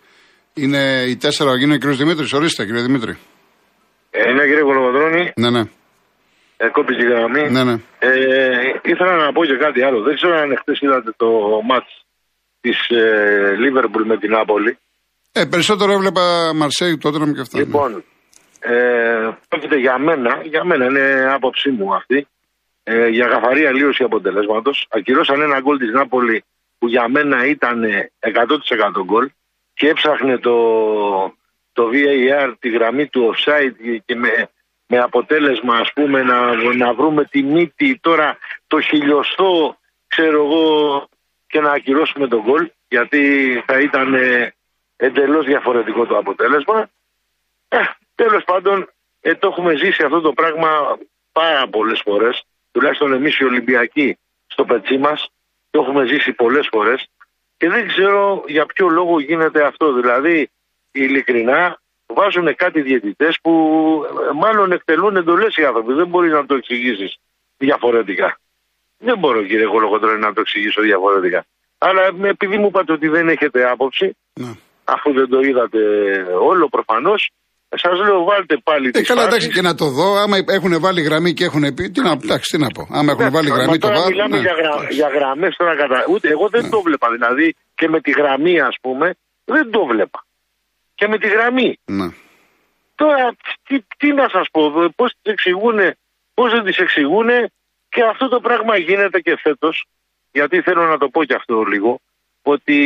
Είναι 0.55 1.03
η 1.09 1.17
τέσσερα 1.17 1.51
ο 1.51 1.56
κύριος 1.56 1.97
Δημήτρης. 1.97 2.33
Ορίστε, 2.33 2.65
κύριε 2.65 2.83
Δημήτρη. 2.83 3.17
Ε, 4.11 4.33
ναι, 4.33 4.43
κύριε 4.47 4.62
Κολοκοτρώνη, 4.62 5.33
Ναι, 5.37 5.51
ναι. 5.51 5.62
ε, 6.56 6.69
κόπησε 6.69 7.03
η 7.03 7.09
γραμμή. 7.09 7.51
ναι, 7.51 7.65
ναι. 7.65 7.73
Ε, 7.99 8.11
ήθελα 8.83 9.17
να 9.17 9.33
πω 9.33 9.44
και 9.44 9.56
κάτι 9.56 9.83
άλλο. 9.83 10.03
Δεν 10.03 10.15
ξέρω 10.15 10.37
αν 10.37 10.56
χθε 10.61 10.77
είδατε 10.81 11.12
το 11.17 11.29
μάτς 11.69 12.05
της 12.60 12.88
ε, 12.88 13.55
Λίβερπουλ 13.58 14.06
με 14.06 14.16
την 14.19 14.34
Άπολη. 14.34 14.78
Ε, 15.32 15.44
περισσότερο 15.44 15.93
έβλεπα 15.93 16.52
Μαρσέη, 16.55 16.99
τότε 16.99 17.19
και 17.19 17.40
αυτά. 17.40 17.58
ναι. 17.58 17.64
Λοιπόν, 17.64 18.05
ε, 18.60 19.28
πρόκειται 19.49 19.76
για 19.76 19.99
μένα, 19.99 20.43
για 20.44 20.64
μένα 20.64 20.84
είναι 20.84 21.32
άποψή 21.32 21.70
μου 21.70 21.94
αυτή, 21.94 22.26
ε, 22.82 23.08
για 23.08 23.26
καθαρή 23.26 23.66
αλλίωση 23.66 24.02
αποτελέσματος. 24.02 24.87
Ακυρώσαν 24.90 25.40
ένα 25.40 25.60
γκολ 25.60 25.78
της 25.78 25.90
Νάπολη 25.93 26.44
που 26.78 26.88
για 26.88 27.08
μένα 27.08 27.46
ήταν 27.46 27.84
100% 28.19 29.05
γκολ 29.05 29.31
και 29.75 29.88
έψαχνε 29.88 30.38
το, 30.38 30.56
το 31.72 31.90
VAR 31.93 32.55
τη 32.58 32.69
γραμμή 32.69 33.06
του 33.06 33.34
offside 33.34 34.00
και 34.05 34.14
με, 34.14 34.50
με 34.87 34.99
αποτέλεσμα 34.99 35.76
ας 35.76 35.93
πούμε 35.94 36.22
να, 36.22 36.38
να 36.75 36.94
βρούμε 36.94 37.25
τη 37.25 37.43
μύτη 37.43 37.99
τώρα 38.00 38.38
το 38.66 38.81
χιλιοστό 38.81 39.76
ξέρω 40.06 40.44
εγώ 40.44 41.07
και 41.49 41.61
να 41.61 41.73
ακυρώσουμε 41.73 42.29
τον 42.29 42.43
γκολ 42.43 42.71
γιατί 42.89 43.23
θα 43.67 43.81
ήταν 43.81 44.15
ε, 44.15 44.55
εντελώς 44.97 45.47
διαφορετικό 45.47 46.06
το 46.06 46.17
αποτέλεσμα. 46.17 46.91
Ε, 47.69 47.79
τέλος 48.15 48.45
πάντων, 48.45 48.91
ε, 49.21 49.35
το 49.35 49.49
έχουμε 49.49 49.77
ζήσει 49.77 50.03
αυτό 50.03 50.21
το 50.21 50.33
πράγμα 50.33 50.99
πάρα 51.33 51.69
πολλές 51.69 52.00
φορές, 52.00 52.45
τουλάχιστον 52.73 53.12
εμείς 53.12 53.39
οι 53.39 53.45
Ολυμπιακοί 53.45 54.19
στο 54.47 54.65
πετσί 54.65 54.99
μας, 54.99 55.29
το 55.71 55.81
έχουμε 55.81 56.06
ζήσει 56.06 56.33
πολλές 56.33 56.69
φορές 56.71 57.09
και 57.56 57.69
δεν 57.69 57.87
ξέρω 57.87 58.44
για 58.47 58.67
ποιο 58.67 58.89
λόγο 58.89 59.21
γίνεται 59.21 59.67
αυτό. 59.67 59.93
Δηλαδή, 59.93 60.51
ειλικρινά, 60.93 61.81
βάζουν 62.06 62.55
κάτι 62.55 62.81
διαιτητές 62.81 63.39
που 63.43 63.53
ε, 64.29 64.33
μάλλον 64.33 64.73
εκτελούν 64.73 65.17
εντολές 65.17 65.56
οι 65.56 65.65
άνθρωποι. 65.65 65.93
Δεν 65.93 66.06
μπορεί 66.06 66.29
να 66.29 66.47
το 66.47 66.55
εξηγήσεις 66.55 67.19
διαφορετικά. 67.56 68.39
Δεν 68.99 69.19
μπορώ 69.19 69.43
κύριε 69.43 69.67
Κολοκοτρώνη 69.67 70.21
να 70.21 70.33
το 70.33 70.41
εξηγήσω 70.41 70.81
διαφορετικά. 70.83 71.41
Αλλά 71.79 72.03
ε, 72.03 72.29
επειδή 72.29 72.56
μου 72.59 72.67
είπατε 72.67 72.93
ότι 72.93 73.09
δεν 73.09 73.29
έχετε 73.29 73.59
άποψη, 73.71 74.17
Ναι. 74.43 74.53
αφού 74.85 75.12
δεν 75.12 75.29
το 75.29 75.39
είδατε 75.41 75.79
όλο 76.50 76.69
προφανώς, 76.69 77.31
σας 77.83 77.99
λέω 78.06 78.25
βάλτε 78.25 78.56
πάλι 78.65 78.87
Ε, 78.89 78.91
τις 78.91 79.09
καλά, 79.09 79.21
φάσεις. 79.23 79.35
εντάξει 79.37 79.55
και 79.56 79.67
να 79.69 79.75
το 79.75 79.87
δω. 79.99 80.09
Άμα 80.23 80.37
έχουν 80.59 80.81
βάλει 80.81 81.00
γραμμή 81.03 81.33
και 81.33 81.45
έχουν 81.45 81.75
πει. 81.75 81.91
Τι 81.91 82.00
να, 82.00 82.11
εντάξει, 82.11 82.49
τι 82.53 82.59
να 82.65 82.69
πω. 82.77 82.83
Άμα 82.99 83.11
έχουν 83.12 83.31
βάλει 83.31 83.49
Μα 83.50 83.56
γραμμή, 83.56 83.79
το 83.79 83.87
τώρα 83.87 83.95
βάλω. 83.99 84.09
Μιλάμε 84.09 84.37
ναι. 84.37 84.43
για, 84.43 84.55
γρα, 84.61 84.75
για 84.91 85.09
γραμμές 85.17 85.56
τώρα 85.56 85.77
κατά. 85.77 86.05
Ούτε 86.12 86.29
εγώ 86.29 86.49
δεν 86.49 86.71
το 86.71 86.81
βλέπα. 86.87 87.06
Δηλαδή 87.17 87.55
και 87.75 87.89
με 87.89 88.01
τη 88.01 88.11
γραμμή, 88.11 88.61
ας 88.61 88.77
πούμε, 88.83 89.06
δεν 89.44 89.71
το 89.71 89.81
βλέπα. 89.91 90.19
Και 90.94 91.06
με 91.09 91.19
τη 91.19 91.29
γραμμή. 91.29 91.79
Ναι. 91.85 92.09
Τώρα, 92.94 93.37
τι, 93.67 93.77
τι 93.97 94.09
να 94.12 94.27
σας 94.35 94.47
πω, 94.53 94.61
πώς 94.97 95.11
τι 95.23 95.31
εξηγούν, 95.31 95.79
πώς 96.35 96.49
δεν 96.53 96.65
τις 96.65 96.77
εξηγούν 96.79 97.29
και 97.88 98.02
αυτό 98.12 98.29
το 98.29 98.40
πράγμα 98.40 98.76
γίνεται 98.76 99.19
και 99.20 99.37
φέτος. 99.43 99.85
Γιατί 100.32 100.61
θέλω 100.61 100.82
να 100.87 100.99
το 100.99 101.08
πω 101.08 101.25
και 101.25 101.35
αυτό 101.35 101.62
λίγο. 101.62 102.00
Ότι 102.43 102.79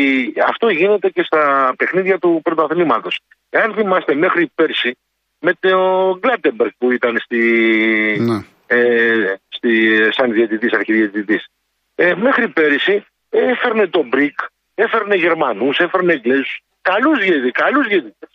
αυτό 0.46 0.68
γίνεται 0.68 1.08
και 1.08 1.22
στα 1.22 1.74
παιχνίδια 1.78 2.18
του 2.18 2.40
πρωταθλήματος. 2.42 3.20
Εάν 3.50 3.74
θυμάστε 3.74 4.14
μέχρι 4.14 4.50
πέρσι, 4.54 4.96
με 5.40 5.52
το 5.60 5.76
Γκλάτεμπεργκ 6.20 6.70
που 6.78 6.92
ήταν 6.92 7.14
στη, 7.24 7.40
Ναι. 8.20 8.38
ε, 8.66 9.34
στη, 9.48 9.70
σαν 10.16 10.32
διαιτητής, 10.32 10.72
αρχιδιαιτητής. 10.72 11.44
Ε, 11.94 12.14
μέχρι 12.14 12.48
πέρυσι 12.48 13.04
ε, 13.30 13.38
έφερνε 13.52 13.86
τον 13.86 14.08
Μπρικ, 14.08 14.38
έφερνε 14.74 15.14
Γερμανούς, 15.14 15.76
έφερνε 15.78 16.12
Εγγλέζους, 16.12 16.60
καλούς 16.82 17.18
διαιτητές, 17.18 17.50
καλούς 17.52 17.86
διαιτητές. 17.86 18.30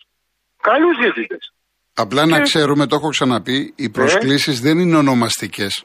Καλούς 0.62 0.96
διαιτητές. 1.00 1.52
Απλά 1.94 2.26
να 2.26 2.36
Και- 2.36 2.42
ξέρουμε, 2.42 2.86
το 2.86 2.94
έχω 2.94 3.08
ξαναπεί, 3.08 3.72
οι 3.76 3.90
προσκλήσεις 3.90 4.60
δεν 4.60 4.78
είναι 4.78 4.96
ονομαστικές. 4.96 5.84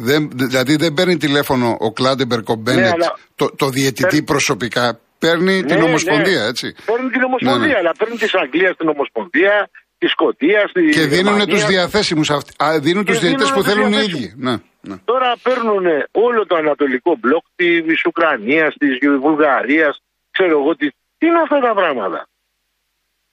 Δεν, 0.00 0.30
δηλαδή 0.34 0.76
δεν 0.76 0.94
παίρνει 0.94 1.16
τηλέφωνο 1.16 1.76
ο 1.80 1.92
Κλάτενμπεργκ, 1.92 2.48
ο 2.48 2.54
Μπένετ, 2.54 2.80
Ναι, 2.84 2.88
αλλά- 2.88 3.18
το, 3.34 3.46
το 3.56 3.68
διαιτητή 3.68 4.02
Παίρνει- 4.02 4.24
προσωπικά. 4.24 5.00
Παίρνει 5.18 5.64
την 5.64 5.76
Ναι, 5.78 5.82
Ομοσπονδία, 5.84 6.40
ναι. 6.42 6.46
έτσι. 6.46 6.74
Παίρνει 6.86 7.08
την 7.10 7.22
Ομοσπονδία, 7.22 7.66
Ναι, 7.66 7.72
ναι. 7.72 7.78
αλλά 7.78 7.92
παίρνει 7.98 8.16
της 8.16 8.34
Αγγλίας 8.34 8.76
την 8.76 8.88
Ομοσπονδία, 8.88 9.70
της 9.98 10.10
Σκωτίας, 10.10 10.70
της 10.72 10.82
Και 10.88 11.00
δίνουν 11.00 11.14
Γερμανίας. 11.14 11.46
τους 11.46 11.64
διαθέσιμους. 11.66 12.28
Δίνουν 12.80 13.04
τους 13.04 13.14
Και 13.18 13.20
διαιτητές 13.24 13.48
δίνουν 13.48 13.52
που 13.54 13.62
τους 13.62 13.72
θέλουν 13.72 13.86
οι 13.86 13.90
διαθέσιμους. 13.90 14.24
ίδιοι. 14.24 14.34
Ναι, 14.46 14.54
ναι. 14.88 14.96
Τώρα 15.10 15.30
παίρνουν 15.42 15.84
όλο 16.26 16.40
το 16.46 16.54
ανατολικό 16.62 17.10
μπλοκ 17.20 17.44
της 17.56 18.00
Ουκρανίας, 18.08 18.74
της 18.82 18.92
Βουλγαρίας, 19.24 19.94
ξέρω 20.30 20.54
εγώ 20.60 20.72
τι. 20.76 20.86
Τι 21.18 21.24
είναι 21.26 21.40
αυτά 21.46 21.58
τα 21.66 21.72
πράγματα; 21.80 22.20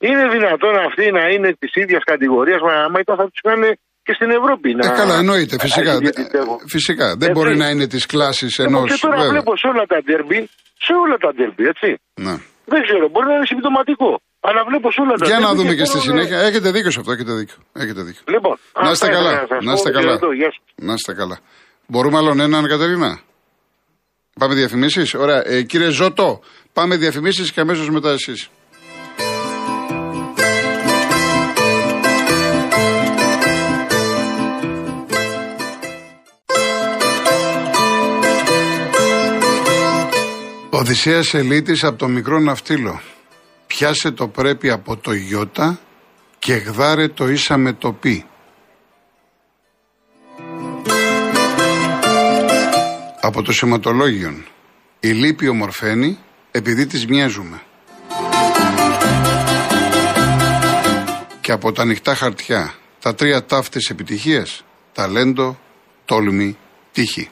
Είναι 0.07 0.25
δυνατόν 0.35 0.75
αυτοί 0.87 1.11
να 1.11 1.23
είναι 1.33 1.49
της 1.61 1.71
ίδιας 1.83 2.03
κατηγορίας, 2.11 2.61
μα 2.67 2.73
άμα 2.85 2.99
ήταν 2.99 3.15
θα 3.21 3.27
τους 3.31 3.41
κάνουν 3.47 3.65
και 4.05 4.13
στην 4.17 4.29
Ευρώπη. 4.39 4.69
Ε, 4.69 4.73
να- 4.75 4.89
καλά, 5.01 5.15
εννοείται, 5.23 5.55
να 5.55 5.61
φυσικά. 5.65 5.91
διαιτητεύουν. 6.03 6.57
Φυσικά. 6.75 7.07
Δεν 7.21 7.29
Έτσι. 7.29 7.31
μπορεί 7.35 7.53
να 7.63 7.67
είναι 7.71 7.87
της 7.93 8.05
κλάσης 8.05 8.53
ενός. 8.65 8.81
Λοιπόν, 8.81 8.87
και 8.87 8.97
τώρα 9.07 9.29
βλέπω 9.33 9.51
σε 9.61 9.67
όλα 9.73 9.83
τα 9.91 9.97
ντέρμπι, 10.05 10.39
σε 10.85 10.93
όλα 11.03 11.17
τα 11.23 11.29
ντέρμπι, 11.35 11.63
έτσι. 11.73 11.89
Ναι. 12.25 12.35
Δεν 12.71 12.79
ξέρω, 12.85 13.05
μπορεί 13.11 13.27
να 13.31 13.35
είναι 13.37 13.45
συμπτωματικό. 13.53 14.11
Αλλά 14.47 14.61
βλέπω 14.69 14.87
σε 14.95 14.99
όλα 15.03 15.13
τα 15.19 15.25
Για 15.25 15.39
να 15.39 15.41
ντέρμπι 15.47 15.57
δούμε 15.61 15.73
και 15.79 15.85
στη 15.85 15.97
παίρνουν- 15.97 16.07
συνέχεια. 16.25 16.37
Έχετε 16.49 16.67
δίκιο 16.75 16.91
σε 16.91 16.99
αυτό. 17.01 17.11
Έχετε 17.15 17.33
δίκιο. 17.39 17.57
Έχετε 17.83 18.01
δίκιο. 18.07 18.23
Λοιπόν, 18.35 18.55
Να 18.83 18.89
είστε 18.91 19.05
αυτά 19.05 19.07
καλά. 19.17 19.31
ήθελα 19.31 19.47
σας 19.51 19.61
Να 19.67 19.71
πω. 19.71 19.77
είστε 19.77 19.89
καλά. 19.97 20.11
Ευχαριστώ, 20.13 20.29
γεια 20.39 20.49
σας. 20.55 20.61
Να 20.87 20.93
είστε 20.97 21.13
καλά. 21.21 21.37
Μπορούμε 21.91 22.17
άλλον 22.21 22.37
έναν, 22.47 22.63
Κατερίνα; 22.73 23.11
Πάμε 24.39 24.53
διαφημίσεις. 24.55 25.13
Ωραία. 25.13 25.41
Ε, 25.45 25.61
κύριε 25.61 25.89
Ζώτο, 25.89 26.41
πάμε 26.73 26.95
διαφημίσεις 26.95 27.51
και 27.51 27.59
αμέσως 27.59 27.89
μετά 27.89 28.09
εσείς. 28.11 28.49
Οδυσσέας 40.77 41.33
Ελίτης 41.33 41.83
από 41.83 41.97
το 41.97 42.07
μικρό 42.07 42.39
ναυτίλο. 42.39 43.01
Πιάσε 43.67 44.11
το 44.11 44.27
πρέπει 44.27 44.69
από 44.69 44.97
το 44.97 45.13
Ιώτα 45.13 45.79
και 46.39 46.53
γδάρε 46.53 47.07
το 47.07 47.29
ίσα 47.29 47.57
με 47.57 47.73
το 47.73 47.93
πι. 47.93 48.25
Από 53.21 53.41
το 53.41 53.51
σηματολόγιον. 53.51 54.45
Η 54.99 55.07
λύπη 55.07 55.47
ομορφαίνει 55.47 56.17
επειδή 56.51 56.85
της 56.85 57.07
μοιάζουμε. 57.07 57.61
και 61.41 61.51
από 61.51 61.71
τα 61.71 61.81
ανοιχτά 61.81 62.15
χαρτιά 62.15 62.73
τα 62.99 63.15
τρία 63.15 63.45
τάφ 63.45 63.69
της 63.69 63.89
επιτυχίας, 63.89 64.65
ταλέντο, 64.93 65.59
τόλμη, 66.05 66.57
τύχη. 66.91 67.29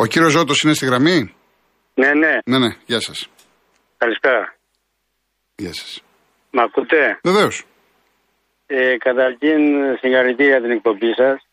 Ο 0.00 0.06
κύριος 0.06 0.32
Ζώτος 0.32 0.60
είναι 0.62 0.74
στη 0.74 0.86
γραμμή; 0.86 1.34
Ναι, 1.94 2.12
ναι. 2.12 2.32
Ναι, 2.44 2.58
ναι, 2.58 2.70
γεια 2.86 3.00
σας. 3.00 3.28
Καλησπέρα. 3.98 4.54
Γεια 5.56 5.72
σας. 5.72 6.02
Μ' 6.50 6.60
ακούτε; 6.60 7.18
Βεβαίως. 7.22 7.64
Ε, 8.66 8.96
καταρχήν, 8.96 9.60
συγχαρητήρια 10.00 10.50
για 10.50 10.60
την 10.60 10.70
εκπομπή 10.70 11.12
σας. 11.14 11.46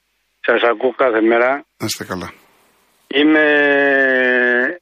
Σας 0.45 0.61
ακούω 0.63 0.93
κάθε 0.95 1.21
μέρα. 1.21 1.49
Να 1.77 1.85
είστε 1.85 2.03
καλά. 2.05 2.33
Είμαι 3.07 3.45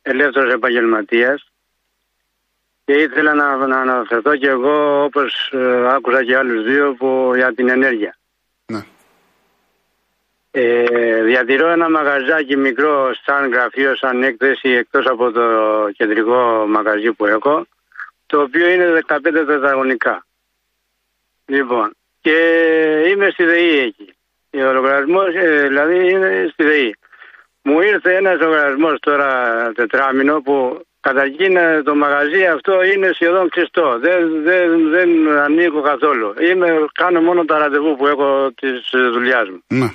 ελεύθερος 0.01 0.53
επαγγελματίας 0.53 1.39
και 2.85 2.93
ήθελα 2.93 3.33
να, 3.33 3.67
να 3.67 3.77
αναφερθώ 3.79 4.37
και 4.37 4.47
εγώ 4.47 5.03
όπως 5.03 5.51
ε, 5.53 5.93
άκουσα 5.95 6.23
και 6.23 6.35
άλλους 6.37 6.63
δύο 6.63 6.93
που, 6.93 7.31
για 7.35 7.53
την 7.53 7.69
ενέργεια. 7.69 8.17
Ναι. 10.53 10.61
Ε, 10.61 11.21
διατηρώ 11.23 11.67
ένα 11.67 11.89
μαγαζάκι 11.89 12.55
μικρό 12.55 13.11
σαν 13.25 13.51
γραφείο, 13.51 13.95
σαν 13.95 14.23
έκθεση 14.23 14.69
εκτός 14.69 15.05
από 15.05 15.31
το 15.31 15.41
κεντρικό 15.97 16.65
μαγαζί 16.67 17.11
που 17.11 17.25
έχω 17.25 17.65
το 18.25 18.41
οποίο 18.41 18.69
είναι 18.69 19.03
15 19.07 19.17
τετραγωνικά. 19.21 20.25
Λοιπόν, 21.45 21.95
και 22.21 22.37
είμαι 23.09 23.29
στη 23.29 23.43
ΔΕΗ 23.43 23.77
εκεί. 23.77 24.13
Ο 24.51 24.73
λογαριασμό 24.73 25.21
ε, 25.33 25.67
δηλαδή 25.67 26.09
είναι 26.09 26.49
στη 26.51 26.63
ΔΕΗ. 26.63 26.95
Μου 27.61 27.81
ήρθε 27.81 28.15
ένας 28.15 28.39
λογαριασμό 28.39 28.93
τώρα 28.99 29.31
τετράμινο 29.75 30.41
που 30.41 30.81
καταρχήν 30.99 31.55
ε, 31.55 31.81
το 31.83 31.95
μαγαζί 31.95 32.45
αυτό 32.45 32.83
είναι 32.83 33.11
σχεδόν 33.13 33.49
κλειστό. 33.49 33.99
Δεν, 33.99 34.43
δεν, 34.43 34.89
δεν 34.89 35.37
ανοίγω 35.37 35.81
καθόλου. 35.81 36.33
Είμαι, 36.39 36.85
κάνω 36.91 37.21
μόνο 37.21 37.45
τα 37.45 37.57
ραντεβού 37.57 37.95
που 37.95 38.07
έχω 38.07 38.51
της 38.55 38.89
δουλειάς 38.91 39.49
μου. 39.49 39.63
Ναι. 39.67 39.91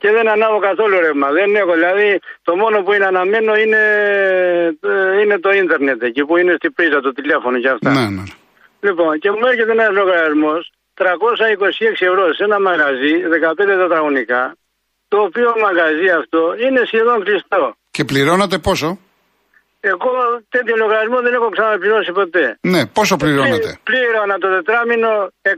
Και 0.00 0.10
δεν 0.16 0.28
ανάβω 0.28 0.58
καθόλου 0.58 1.00
ρεύμα. 1.00 1.28
Δεν 1.38 1.54
έχω, 1.54 1.72
δηλαδή 1.72 2.08
το 2.42 2.56
μόνο 2.56 2.76
που 2.82 2.92
είναι 2.92 3.06
αναμένο 3.12 3.56
είναι, 3.56 3.82
ε, 4.92 5.20
είναι 5.22 5.38
το 5.38 5.50
ίντερνετ 5.50 6.02
εκεί 6.02 6.22
που 6.24 6.36
είναι 6.36 6.54
στην 6.56 6.72
πρίζα, 6.72 7.00
το 7.00 7.12
τηλέφωνο 7.12 7.58
και 7.58 7.68
αυτά. 7.68 7.90
Ναι, 7.90 8.06
ναι. 8.16 8.22
Λοιπόν, 8.80 9.18
και 9.18 9.30
μου 9.30 9.46
έρχεται 9.50 9.72
ένας 9.72 9.92
λογαριασμός 10.00 10.72
326 10.94 11.02
ευρώ 12.10 12.34
σε 12.36 12.44
ένα 12.44 12.60
μαγαζί, 12.60 13.12
15 13.30 13.54
τετραγωνικά, 13.56 14.56
το 15.08 15.18
οποίο 15.18 15.48
μαγαζί 15.66 16.08
αυτό 16.20 16.42
είναι 16.64 16.80
σχεδόν 16.86 17.24
κλειστό. 17.24 17.74
Και 17.90 18.04
πληρώνατε 18.04 18.58
πόσο; 18.58 18.98
Εγώ 19.80 20.10
τέτοιο 20.48 20.76
λογαριασμό 20.76 21.20
δεν 21.20 21.34
έχω 21.34 21.48
ξαναπληρώσει 21.48 22.12
ποτέ. 22.12 22.58
Ναι, 22.60 22.86
πόσο 22.86 23.16
πληρώνατε; 23.16 23.78
Πλήρωνα 23.82 24.38
το 24.38 24.48
τετράμινο 24.48 25.28
100, 25.42 25.50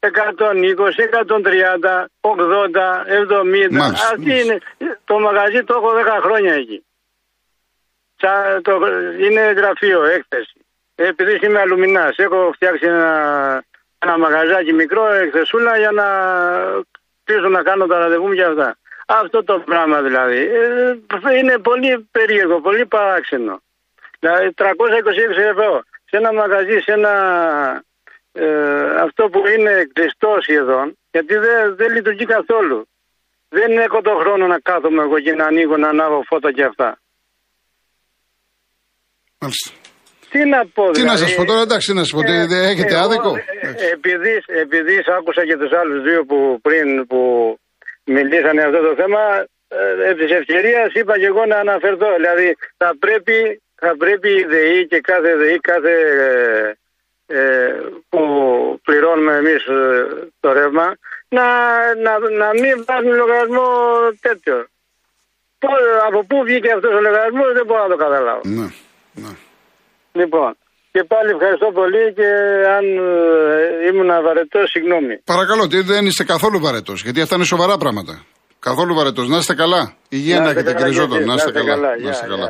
120, 0.00 0.98
130, 0.98 2.06
80, 2.20 2.34
70. 3.60 3.70
Μάλιστα, 3.70 4.06
Αυτή 4.12 4.40
είναι. 4.40 4.58
Το 5.04 5.18
μαγαζί 5.18 5.64
το 5.64 5.74
έχω 5.76 5.90
10 6.18 6.22
χρόνια 6.22 6.54
εκεί. 6.54 6.84
Σα, 8.16 8.60
το, 8.60 8.72
είναι 9.20 9.52
γραφείο, 9.56 10.04
έκθεση. 10.04 10.54
Επειδή 10.94 11.46
είμαι 11.46 11.60
αλουμινάς, 11.60 12.16
έχω 12.16 12.50
φτιάξει 12.54 12.86
ένα, 12.86 13.64
ένα 13.98 14.18
μαγαζάκι 14.18 14.72
μικρό, 14.72 15.12
εκθεσούλα, 15.12 15.78
για 15.78 15.90
να 15.90 16.06
πίσω 17.24 17.48
να 17.48 17.62
κάνω 17.62 17.86
τα 17.86 17.98
ραντεβού 17.98 18.26
μου 18.26 18.34
και 18.34 18.44
αυτά. 18.44 18.76
Αυτό 19.20 19.44
το 19.44 19.62
πράγμα 19.70 20.02
δηλαδή. 20.02 20.36
Ε, 20.36 21.38
είναι 21.38 21.58
πολύ 21.58 22.08
περίεργο, 22.10 22.60
πολύ 22.60 22.86
παράξενο. 22.86 23.62
Δηλαδή 24.20 24.46
326 24.56 24.62
ευρώ 25.52 25.82
σε 26.08 26.16
ένα 26.16 26.32
μαγαζί, 26.32 26.78
σε 26.86 26.92
ένα 26.92 27.12
ε, 28.32 28.46
αυτό 29.06 29.22
που 29.32 29.40
είναι 29.54 29.72
κλειστός 29.92 30.42
σχεδόν, 30.42 30.98
γιατί 31.10 31.34
δεν, 31.34 31.76
δεν 31.76 31.92
λειτουργεί 31.94 32.24
καθόλου. 32.24 32.88
Δεν 33.48 33.70
έχω 33.78 34.00
τον 34.00 34.16
χρόνο 34.20 34.46
να 34.46 34.58
κάθομαι 34.58 35.02
εγώ 35.02 35.20
και 35.20 35.32
να 35.32 35.46
ανοίγω, 35.46 35.76
να 35.76 35.88
ανάβω 35.88 36.22
φώτα 36.28 36.52
και 36.52 36.64
αυτά. 36.64 36.98
Μάλιστα. 39.38 39.70
Τι 40.30 40.44
να 40.44 40.66
πω, 40.74 40.84
Τι 40.90 41.00
δηλαδή, 41.00 41.10
να 41.12 41.16
σας 41.16 41.34
πω 41.34 41.44
τώρα, 41.44 41.60
εντάξει, 41.60 41.92
να 41.92 42.02
σας 42.04 42.10
πω, 42.12 42.20
ε, 42.32 42.46
δεν 42.46 42.62
έχετε 42.64 42.94
εγώ, 42.94 43.02
άδικο. 43.04 43.36
ε, 43.36 43.90
Επειδή, 43.92 44.42
επειδή 44.46 44.94
άκουσα 45.18 45.44
και 45.46 45.56
τους 45.56 45.72
άλλους 45.72 46.02
δύο 46.02 46.24
που 46.24 46.58
πριν 46.62 47.06
που 47.06 47.20
μιλήσανε 48.10 48.62
αυτό 48.62 48.80
το 48.80 48.94
θέμα, 48.94 49.20
ε, 49.68 50.08
επί 50.10 50.24
της 50.24 50.34
ευκαιρίας 50.36 50.92
είπα 50.92 51.18
και 51.18 51.26
εγώ 51.26 51.46
να 51.46 51.56
αναφερθώ. 51.56 52.14
Δηλαδή 52.16 52.56
θα 52.76 52.94
πρέπει, 52.98 53.62
θα 53.74 53.96
πρέπει 53.96 54.28
η 54.28 54.44
ΔΕΗ 54.44 54.86
και 54.86 55.00
κάθε 55.00 55.36
ΔΕΗ, 55.36 55.58
κάθε 55.58 55.94
ε, 57.26 57.38
ε, 57.38 57.74
που 58.08 58.20
πληρώνουμε 58.84 59.34
εμείς 59.36 59.66
ε, 59.66 60.06
το 60.40 60.52
ρεύμα, 60.52 60.96
να, 61.28 61.44
να, 61.94 62.18
να 62.18 62.48
μην 62.52 62.84
βάζουν 62.86 63.14
λογαριασμό 63.14 63.66
τέτοιο. 64.20 64.66
Πώς, 65.58 65.78
από 66.06 66.24
πού 66.24 66.42
βγήκε 66.42 66.72
αυτός 66.72 66.94
ο 66.94 67.00
λογαριασμός 67.00 67.52
δεν 67.52 67.66
μπορώ 67.66 67.82
να 67.82 67.88
το 67.88 67.96
καταλάβω. 67.96 68.40
Ναι, 68.44 68.68
ναι. 69.12 69.36
Λοιπόν, 70.12 70.56
και 70.92 71.04
πάλι 71.12 71.30
ευχαριστώ 71.36 71.68
πολύ 71.80 72.04
και 72.18 72.28
αν 72.76 72.84
ε, 73.84 73.88
ήμουν 73.88 74.10
βαρετός, 74.26 74.70
συγγνώμη. 74.70 75.14
Παρακαλώ, 75.24 75.66
τι 75.66 75.80
δεν 75.80 76.06
είστε 76.06 76.24
καθόλου 76.24 76.58
βαρετός, 76.60 77.02
γιατί 77.02 77.20
αυτά 77.20 77.34
είναι 77.34 77.44
σοβαρά 77.44 77.76
πράγματα. 77.76 78.24
Καθόλου 78.58 78.94
βαρετός. 78.94 79.28
Να 79.28 79.36
είστε 79.36 79.54
καλά. 79.54 79.94
Υγεία 80.08 80.40
να 80.40 80.50
έχετε, 80.50 80.74
κύριε 80.74 80.92
Ζώτο. 80.92 81.18
Να 81.18 81.34
είστε 81.34 81.50
καλά. 81.52 81.76
Να 81.76 82.10
είστε 82.10 82.26
καλά. 82.26 82.48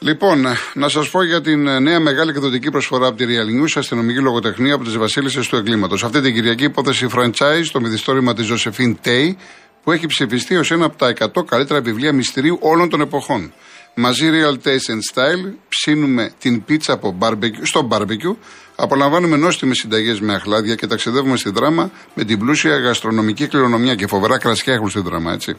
Λοιπόν, 0.00 0.46
να 0.74 0.88
σας 0.88 1.10
πω 1.10 1.22
για 1.22 1.40
την 1.40 1.66
ε, 1.66 1.78
νέα 1.80 2.00
μεγάλη 2.00 2.30
εκδοτική 2.30 2.70
προσφορά 2.70 3.06
από 3.06 3.16
τη 3.16 3.24
Real 3.28 3.62
News, 3.62 3.72
αστυνομική 3.74 4.20
λογοτεχνία 4.20 4.74
από 4.74 4.84
τις 4.84 4.96
Βασίλισσε 4.96 5.48
του 5.48 5.56
Εγκλήματος. 5.56 6.04
Αυτή 6.04 6.20
την 6.20 6.34
Κυριακή 6.34 6.64
υπόθεση 6.64 7.06
franchise, 7.14 7.66
το 7.72 7.80
μυθιστόρημα 7.80 8.34
της 8.34 8.46
Ζωσεφίν 8.46 8.98
Τέι, 9.02 9.38
που 9.82 9.92
έχει 9.92 10.06
ψηφιστεί 10.06 10.56
ως 10.56 10.70
ένα 10.70 10.84
από 10.84 10.96
τα 10.96 11.12
100 11.18 11.44
καλύτερα 11.46 11.80
βιβλία 11.80 12.12
μυστηρίου 12.12 12.58
όλων 12.60 12.88
των 12.88 13.00
εποχών. 13.00 13.52
Μαζί 14.00 14.30
Real 14.32 14.66
Taste 14.66 14.92
and 14.92 15.14
Style 15.14 15.52
ψήνουμε 15.68 16.32
την 16.38 16.64
πίτσα 16.64 16.92
από 16.92 17.18
barbecue, 17.20 17.60
στο 17.62 17.88
barbecue, 17.90 18.36
απολαμβάνουμε 18.76 19.36
νόστιμες 19.36 19.76
συνταγές 19.76 20.20
με 20.20 20.34
αχλάδια 20.34 20.74
και 20.74 20.86
ταξιδεύουμε 20.86 21.36
στη 21.36 21.50
δράμα 21.50 21.90
με 22.14 22.24
την 22.24 22.38
πλούσια 22.38 22.76
γαστρονομική 22.76 23.46
κληρονομιά 23.46 23.94
και 23.94 24.06
φοβερά 24.06 24.38
κρασιά 24.38 24.72
έχουν 24.74 24.90
στη 24.90 25.00
δράμα, 25.00 25.32
έτσι. 25.32 25.56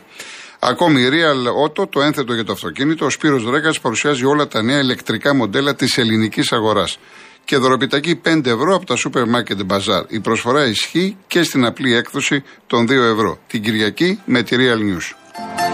Ακόμη 0.59 1.07
Real 1.11 1.65
Auto, 1.65 1.89
το 1.89 2.01
ένθετο 2.01 2.33
για 2.33 2.43
το 2.43 2.51
αυτοκίνητο, 2.51 3.05
ο 3.05 3.09
Σπύρος 3.09 3.43
Δρέκας 3.43 3.79
παρουσιάζει 3.79 4.25
όλα 4.25 4.47
τα 4.47 4.61
νέα 4.61 4.79
ηλεκτρικά 4.79 5.35
μοντέλα 5.35 5.75
της 5.75 5.97
ελληνικής 5.97 6.51
αγοράς. 6.51 6.99
Και 7.45 7.57
δωροπιτακή 7.57 8.15
5 8.15 8.45
ευρώ 8.45 8.75
από 8.75 8.85
τα 8.85 8.95
σούπερ 8.95 9.27
μάρκετ 9.27 9.59
Bazaar. 9.67 10.03
Η 10.07 10.19
προσφορά 10.19 10.65
ισχύει 10.65 11.17
και 11.27 11.43
στην 11.43 11.65
απλή 11.65 11.95
έκδοση 11.95 12.43
των 12.67 12.85
2 12.85 12.91
ευρώ. 12.91 13.39
Την 13.47 13.61
Κυριακή 13.61 14.19
με 14.25 14.43
τη 14.43 14.55
Real 14.59 14.77
News. 14.77 15.68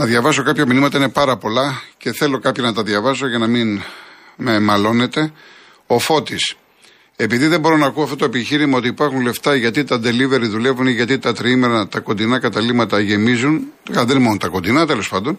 Να 0.00 0.06
διαβάσω 0.06 0.42
κάποια 0.42 0.66
μηνύματα, 0.66 0.98
είναι 0.98 1.08
πάρα 1.08 1.36
πολλά 1.36 1.82
και 1.96 2.12
θέλω 2.12 2.38
κάποια 2.38 2.62
να 2.62 2.72
τα 2.72 2.82
διαβάσω 2.82 3.28
για 3.28 3.38
να 3.38 3.46
μην 3.46 3.82
με 4.36 4.60
μαλώνετε. 4.60 5.32
Ο 5.86 5.98
Φώτης. 5.98 6.54
Επειδή 7.16 7.46
δεν 7.46 7.60
μπορώ 7.60 7.76
να 7.76 7.86
ακούω 7.86 8.02
αυτό 8.02 8.16
το 8.16 8.24
επιχείρημα 8.24 8.78
ότι 8.78 8.88
υπάρχουν 8.88 9.20
λεφτά 9.20 9.54
γιατί 9.54 9.84
τα 9.84 9.96
delivery 9.96 10.48
δουλεύουν 10.48 10.86
ή 10.86 10.92
γιατί 10.92 11.18
τα 11.18 11.32
τριήμερα, 11.32 11.88
τα 11.88 12.00
κοντινά 12.00 12.38
καταλήμματα 12.38 13.00
γεμίζουν, 13.00 13.66
δεν 13.90 14.08
είναι 14.08 14.18
μόνο 14.18 14.36
τα 14.36 14.48
κοντινά 14.48 14.86
τέλος 14.86 15.08
πάντων, 15.08 15.38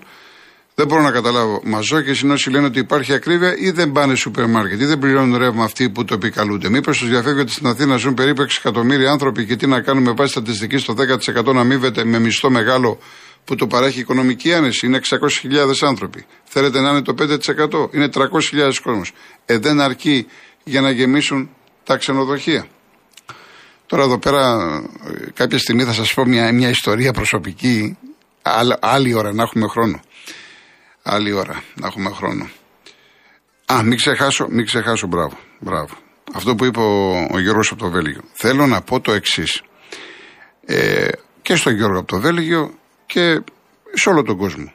δεν 0.75 0.87
μπορώ 0.87 1.01
να 1.01 1.11
καταλάβω. 1.11 1.61
Μαζόκε 1.63 2.15
είναι 2.23 2.33
όσοι 2.33 2.49
λένε 2.49 2.65
ότι 2.65 2.79
υπάρχει 2.79 3.13
ακρίβεια 3.13 3.55
ή 3.57 3.71
δεν 3.71 3.91
πάνε 3.91 4.15
σούπερ 4.15 4.47
μάρκετ 4.47 4.81
ή 4.81 4.85
δεν 4.85 4.99
πληρώνουν 4.99 5.37
ρεύμα 5.37 5.63
αυτοί 5.63 5.89
που 5.89 6.05
το 6.05 6.13
επικαλούνται. 6.13 6.69
Μήπως 6.69 6.97
τους 6.97 7.09
διαφεύγει 7.09 7.39
ότι 7.39 7.51
στην 7.51 7.67
Αθήνα 7.67 7.95
ζουν 7.95 8.13
περίπου 8.13 8.41
6 8.41 8.45
εκατομμύρια 8.57 9.11
άνθρωποι 9.11 9.45
και 9.45 9.55
τι 9.55 9.67
να 9.67 9.81
κάνουμε 9.81 10.11
βάσει 10.11 10.31
στατιστικής 10.31 10.81
στο 10.81 10.93
10% 11.43 11.53
να 11.53 11.59
αμείβεται 11.59 12.05
με 12.05 12.19
μισθό 12.19 12.49
μεγάλο 12.49 12.99
που 13.49 13.55
το 13.55 13.67
παρέχει 13.67 13.99
οικονομική 13.99 14.53
άνεση. 14.53 14.85
Είναι 14.85 14.99
600.000 15.43 15.71
άνθρωποι. 15.81 16.25
Θέλετε 16.43 16.79
να 16.79 16.89
είναι 16.89 17.01
το 17.01 17.15
5%. 17.19 17.93
Είναι 17.93 18.09
300.000 18.13 18.73
κόσμος. 18.83 19.11
Ε, 19.45 19.57
δεν 19.57 19.81
αρκεί 19.81 20.27
για 20.63 20.81
να 20.81 20.91
γεμίσουν 20.91 21.49
τα 21.83 21.97
ξενοδοχεία. 21.97 22.67
Τώρα 23.85 24.03
εδώ 24.03 24.19
πέρα 24.19 24.57
κάποια 25.33 25.57
στιγμή 25.59 25.83
θα 25.83 25.93
σας 25.93 26.13
πω 26.13 26.25
μια, 26.25 26.53
μια 26.53 26.69
ιστορία 26.69 27.13
προσωπική 27.13 27.97
άλλη, 28.41 28.73
άλλη 28.79 29.13
ώρα 29.13 29.33
να 29.33 29.43
έχουμε 29.43 29.67
χρόνο. 29.67 29.99
Άλλη 31.03 31.31
ώρα 31.31 31.63
να 31.75 31.87
έχουμε 31.87 32.09
χρόνο. 32.09 32.49
Α, 33.65 33.83
μην 33.83 33.97
ξεχάσω, 33.97 34.47
μην 34.49 34.65
ξεχάσω, 34.65 35.07
μπράβο, 35.07 35.37
μπράβο. 35.59 35.95
Αυτό 36.33 36.55
που 36.55 36.65
είπε 36.65 36.79
ο, 36.79 37.27
ο 37.31 37.39
Γιώργος 37.39 37.71
από 37.71 37.81
το 37.81 37.89
Βέλγιο. 37.89 38.21
Θέλω 38.33 38.67
να 38.67 38.81
πω 38.81 38.99
το 38.99 39.11
εξής. 39.11 39.61
Ε, 40.65 41.07
και 41.41 41.55
στον 41.55 41.73
Γιώργο 41.73 41.99
από 41.99 42.07
το 42.07 42.19
Βέλγιο 42.19 42.78
και 43.09 43.43
σε 43.93 44.09
όλο 44.09 44.23
τον 44.23 44.37
κόσμο. 44.37 44.73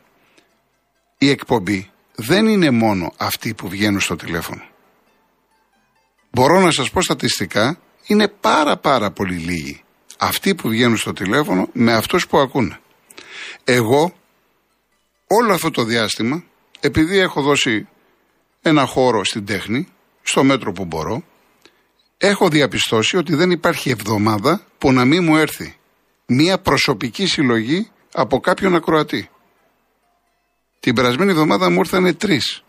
Η 1.18 1.30
εκπομπή 1.30 1.90
δεν 2.14 2.46
είναι 2.46 2.70
μόνο 2.70 3.12
αυτοί 3.16 3.54
που 3.54 3.68
βγαίνουν 3.68 4.00
στο 4.00 4.16
τηλέφωνο. 4.16 4.62
Μπορώ 6.30 6.60
να 6.60 6.70
σας 6.70 6.90
πω 6.90 7.02
στατιστικά, 7.02 7.78
είναι 8.06 8.28
πάρα 8.28 8.76
πάρα 8.76 9.10
πολύ 9.10 9.34
λίγοι 9.34 9.82
αυτοί 10.18 10.54
που 10.54 10.68
βγαίνουν 10.68 10.96
στο 10.96 11.12
τηλέφωνο 11.12 11.68
με 11.72 11.92
αυτούς 11.92 12.26
που 12.26 12.38
ακούνε. 12.38 12.78
Εγώ 13.64 14.14
όλο 15.26 15.52
αυτό 15.52 15.70
το 15.70 15.84
διάστημα 15.84 16.44
επειδή 16.80 17.18
έχω 17.18 17.42
δώσει 17.42 17.88
ένα 18.62 18.86
χώρο 18.86 19.24
στην 19.24 19.46
τέχνη, 19.46 19.88
στο 20.22 20.44
μέτρο 20.44 20.72
που 20.72 20.84
μπορώ, 20.84 21.24
έχω 22.18 22.48
διαπιστώσει 22.48 23.16
ότι 23.16 23.34
δεν 23.34 23.50
υπάρχει 23.50 23.90
εβδομάδα 23.90 24.66
που 24.78 24.92
να 24.92 25.04
μην 25.04 25.24
μου 25.24 25.36
έρθει 25.36 25.76
μία 26.26 26.58
προσωπική 26.58 27.26
συλλογή 27.26 27.88
από 28.14 28.40
κάποιον 28.40 28.75
ακροατή. 28.75 29.30
Την 30.80 30.94
περασμένη 30.94 31.30
εβδομάδα 31.30 31.71
μου 31.71 31.78
ήρθαν 31.78 32.16
τρεις. 32.16 32.62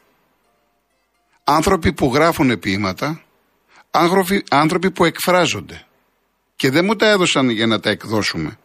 Άνθρωποι 1.44 1.94
που 1.94 2.12
γράφουν 2.14 2.60
ποίηματα, 2.60 3.22
άνθρωποι, 3.92 4.44
άνθρωποι 4.50 4.92
που 4.92 5.06
εκφράζονται. 5.06 5.86
Και 6.56 6.70
δεν 6.70 6.86
μου 6.86 6.96
τα 6.96 7.10
έδωσαν 7.10 7.50
για 7.50 7.68
να 7.68 7.80
τα 7.80 7.90
εκδώσουμε. 7.90 8.58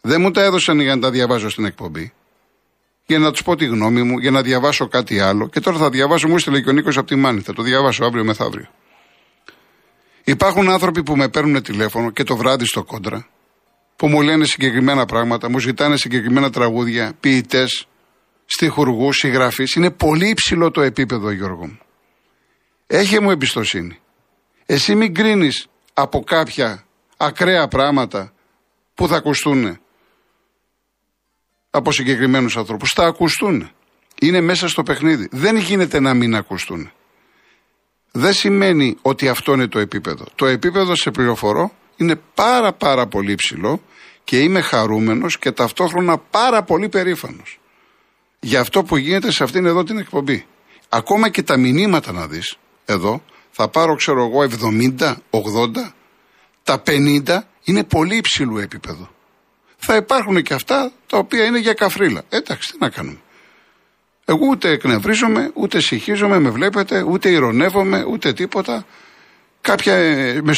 Δεν 0.00 0.20
μου 0.20 0.30
τα 0.30 0.42
έδωσαν 0.42 0.80
για 0.80 0.94
να 0.94 1.00
τα 1.00 1.10
διαβάζω 1.10 1.48
στην 1.48 1.64
εκπομπή. 1.64 2.12
Για 3.06 3.18
να 3.18 3.30
τους 3.30 3.42
πω 3.42 3.56
τη 3.56 3.64
γνώμη 3.64 4.02
μου, 4.02 4.18
για 4.18 4.30
να 4.30 4.42
διαβάσω 4.42 4.88
κάτι 4.88 5.20
άλλο. 5.20 5.48
Και 5.48 5.60
τώρα 5.60 5.78
θα 5.78 5.90
διαβάσω, 5.90 6.28
μου 6.28 6.38
στείλε 6.38 6.60
και 6.60 6.68
ο 6.68 6.72
Νίκος 6.72 6.96
από 6.96 7.06
τη 7.06 7.16
Μάνη. 7.16 7.40
Θα 7.40 7.52
το 7.52 7.62
διαβάσω 7.62 8.04
αύριο 8.04 8.24
μεθαύριο. 8.24 8.68
Υπάρχουν 10.24 10.70
άνθρωποι 10.70 11.02
που 11.02 11.16
με 11.16 11.28
παίρνουν 11.28 11.62
τηλέφωνο 11.62 12.10
και 12.10 12.22
το 12.24 12.36
βράδυ 12.36 12.64
στο 12.64 12.84
κόντρα, 12.84 13.28
που 14.00 14.08
μου 14.08 14.22
λένε 14.22 14.44
συγκεκριμένα 14.44 15.06
πράγματα, 15.06 15.50
μου 15.50 15.58
ζητάνε 15.58 15.96
συγκεκριμένα 15.96 16.50
τραγούδια, 16.50 17.12
ποιητές, 17.20 17.86
στιχουργούς, 18.44 19.16
συγγραφείς. 19.16 19.74
Είναι 19.74 19.90
πολύ 19.90 20.28
υψηλό 20.28 20.70
το 20.70 20.80
επίπεδο, 20.80 21.30
Γιώργο 21.30 21.66
μου. 21.66 21.78
Έχε 22.86 23.20
μου 23.20 23.30
εμπιστοσύνη. 23.30 23.98
Εσύ 24.66 24.94
μην 24.94 25.14
κρίνεις 25.14 25.66
από 25.94 26.20
κάποια 26.20 26.84
ακραία 27.16 27.68
πράγματα 27.68 28.32
που 28.94 29.08
θα 29.08 29.16
ακουστούν 29.16 29.78
από 31.70 31.92
συγκεκριμένους 31.92 32.56
ανθρώπους. 32.56 32.92
Θα 32.94 33.04
ακουστούν. 33.06 33.70
Είναι 34.20 34.40
μέσα 34.40 34.68
στο 34.68 34.82
παιχνίδι. 34.82 35.28
Δεν 35.30 35.56
γίνεται 35.56 36.00
να 36.00 36.14
μην 36.14 36.34
ακουστούν. 36.34 36.92
Δεν 38.10 38.32
σημαίνει 38.32 38.96
ότι 39.02 39.28
αυτό 39.28 39.52
είναι 39.52 39.68
το 39.68 39.78
επίπεδο. 39.78 40.24
Το 40.34 40.46
επίπεδο 40.46 40.94
σε 40.94 41.10
πληροφορώ 41.10 41.72
είναι 41.96 42.20
πάρα 42.34 42.72
πάρα 42.72 43.06
πολύ 43.06 43.34
ψηλό 43.34 43.80
και 44.30 44.40
είμαι 44.40 44.60
χαρούμενος 44.60 45.38
και 45.38 45.52
ταυτόχρονα 45.52 46.18
πάρα 46.18 46.62
πολύ 46.62 46.88
περήφανος 46.88 47.60
για 48.40 48.60
αυτό 48.60 48.82
που 48.82 48.96
γίνεται 48.96 49.30
σε 49.30 49.42
αυτήν 49.42 49.66
εδώ 49.66 49.84
την 49.84 49.98
εκπομπή. 49.98 50.46
Ακόμα 50.88 51.28
και 51.28 51.42
τα 51.42 51.56
μηνύματα 51.56 52.12
να 52.12 52.26
δεις 52.26 52.56
εδώ 52.84 53.22
θα 53.50 53.68
πάρω 53.68 53.94
ξέρω 53.94 54.24
εγώ 54.24 54.42
70, 54.98 55.14
80, 55.30 55.92
τα 56.62 56.82
50 56.86 57.38
είναι 57.64 57.84
πολύ 57.84 58.16
υψηλού 58.16 58.58
επίπεδο. 58.58 59.10
Θα 59.76 59.96
υπάρχουν 59.96 60.42
και 60.42 60.54
αυτά 60.54 60.92
τα 61.06 61.18
οποία 61.18 61.44
είναι 61.44 61.58
για 61.58 61.72
καφρίλα. 61.72 62.22
Εντάξει, 62.28 62.72
τι 62.72 62.78
να 62.80 62.88
κάνουμε. 62.88 63.20
Εγώ 64.24 64.46
ούτε 64.50 64.70
εκνευρίζομαι, 64.70 65.50
ούτε 65.54 65.80
συγχύζομαι, 65.80 66.38
με 66.38 66.50
βλέπετε, 66.50 67.02
ούτε 67.02 67.28
ηρωνεύομαι, 67.28 68.04
ούτε 68.04 68.32
τίποτα. 68.32 68.86
Κάποια 69.60 69.94
ε, 69.94 70.40
με, 70.42 70.54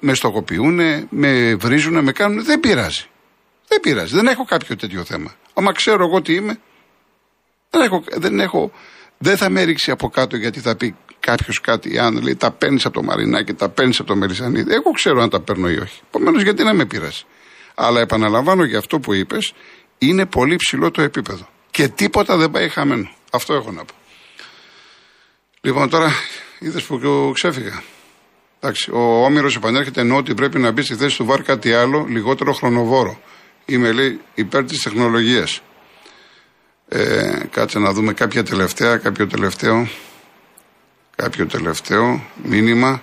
με 0.00 0.14
στοχοποιούν, 0.14 0.80
με 1.10 1.54
βρίζουν, 1.54 2.02
με 2.02 2.12
κάνουν. 2.12 2.44
Δεν 2.44 2.60
πειράζει. 2.60 3.06
Δεν 3.68 3.80
πειράζει. 3.80 4.14
Δεν 4.14 4.26
έχω 4.26 4.44
κάποιο 4.44 4.76
τέτοιο 4.76 5.04
θέμα. 5.04 5.34
Άμα 5.54 5.72
ξέρω 5.72 6.04
εγώ 6.04 6.22
τι 6.22 6.34
είμαι, 6.34 6.58
δεν 7.70 7.82
έχω, 7.82 8.04
δεν 8.10 8.40
έχω, 8.40 8.72
δεν 9.18 9.36
θα 9.36 9.50
με 9.50 9.62
ρίξει 9.62 9.90
από 9.90 10.08
κάτω 10.08 10.36
γιατί 10.36 10.60
θα 10.60 10.76
πει 10.76 10.94
κάποιος 11.20 11.60
κάτι, 11.60 11.98
αν 11.98 12.22
λέει 12.22 12.36
τα 12.36 12.50
παίρνεις 12.50 12.84
από 12.84 12.94
το 12.94 13.02
Μαρινάκι, 13.02 13.54
τα 13.54 13.68
παίρνεις 13.68 13.98
από 13.98 14.08
το 14.08 14.16
Μερισανίδη. 14.16 14.72
Εγώ 14.72 14.90
ξέρω 14.90 15.22
αν 15.22 15.30
τα 15.30 15.40
παίρνω 15.40 15.70
ή 15.70 15.78
όχι. 15.78 16.00
Επομένως, 16.06 16.42
γιατί 16.42 16.62
να 16.62 16.74
με 16.74 16.84
πειράζει. 16.84 17.22
Αλλά 17.74 18.00
επαναλαμβάνω 18.00 18.64
για 18.64 18.78
αυτό 18.78 19.00
που 19.00 19.12
είπες, 19.12 19.52
είναι 19.98 20.26
πολύ 20.26 20.56
ψηλό 20.56 20.90
το 20.90 21.02
επίπεδο. 21.02 21.48
Και 21.70 21.88
τίποτα 21.88 22.36
δεν 22.36 22.50
πάει 22.50 22.68
χαμένο. 22.68 23.10
Αυτό 23.32 23.54
έχω 23.54 23.70
να 23.72 23.84
πω. 23.84 23.94
Λοιπόν, 25.60 25.90
τώρα 25.90 26.12
είδες 26.58 26.84
που 26.84 27.00
ξέφυγα. 27.34 27.82
Εντάξει, 28.64 28.90
ο 28.90 29.24
Όμηρος 29.24 29.56
επανέρχεται 29.56 30.00
ενώ 30.00 30.16
ότι 30.16 30.34
πρέπει 30.34 30.58
να 30.58 30.70
μπει 30.70 30.82
στη 30.82 30.94
θέση 30.94 31.16
του 31.16 31.24
ΒΑΡ 31.24 31.42
κάτι 31.42 31.72
άλλο, 31.72 32.06
λιγότερο 32.08 32.52
χρονοβόρο. 32.52 33.20
Είμαι 33.64 33.92
λέει 33.92 34.20
υπέρ 34.34 34.64
της 34.64 34.82
τεχνολογίας. 34.82 35.60
Ε, 36.88 37.38
κάτσε 37.50 37.78
να 37.78 37.92
δούμε 37.92 38.12
κάποια 38.12 38.42
τελευταία, 38.42 38.96
κάποιο 38.96 39.26
τελευταίο. 39.26 39.88
Κάποιο 41.16 41.46
τελευταίο 41.46 42.24
μήνυμα. 42.42 43.02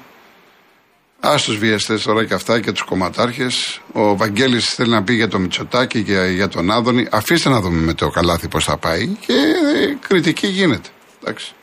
Α 1.20 1.36
τους 1.46 1.58
βιαστές 1.58 2.04
τώρα 2.04 2.26
και 2.26 2.34
αυτά 2.34 2.60
και 2.60 2.72
τους 2.72 2.82
κομματάρχες. 2.82 3.82
Ο 3.92 4.18
Βαγγέλης 4.18 4.74
θέλει 4.74 4.90
να 4.90 5.04
πει 5.04 5.14
για 5.14 5.28
το 5.28 5.40
Μητσοτάκι 5.40 6.04
και 6.04 6.14
για 6.14 6.48
τον 6.48 6.72
Άδωνη. 6.72 7.08
Αφήστε 7.12 7.50
να 7.50 7.62
δούμε 7.62 7.82
με 7.82 7.94
το 7.94 8.10
καλάθι 8.10 8.48
πώς 8.48 8.64
θα 8.66 8.78
πάει. 8.78 9.08
Και 9.08 9.34
ε, 9.34 9.98
κριτική 10.08 10.48
γίνεται. 10.48 10.90
Εντάξει. 11.22 11.54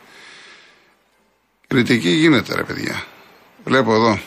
Κριτική 1.67 2.09
γίνεται, 2.09 2.55
ρε 2.55 2.63
παιδιά. 2.63 3.03
Βλέπω 3.67 3.93
εδώ. 3.93 4.19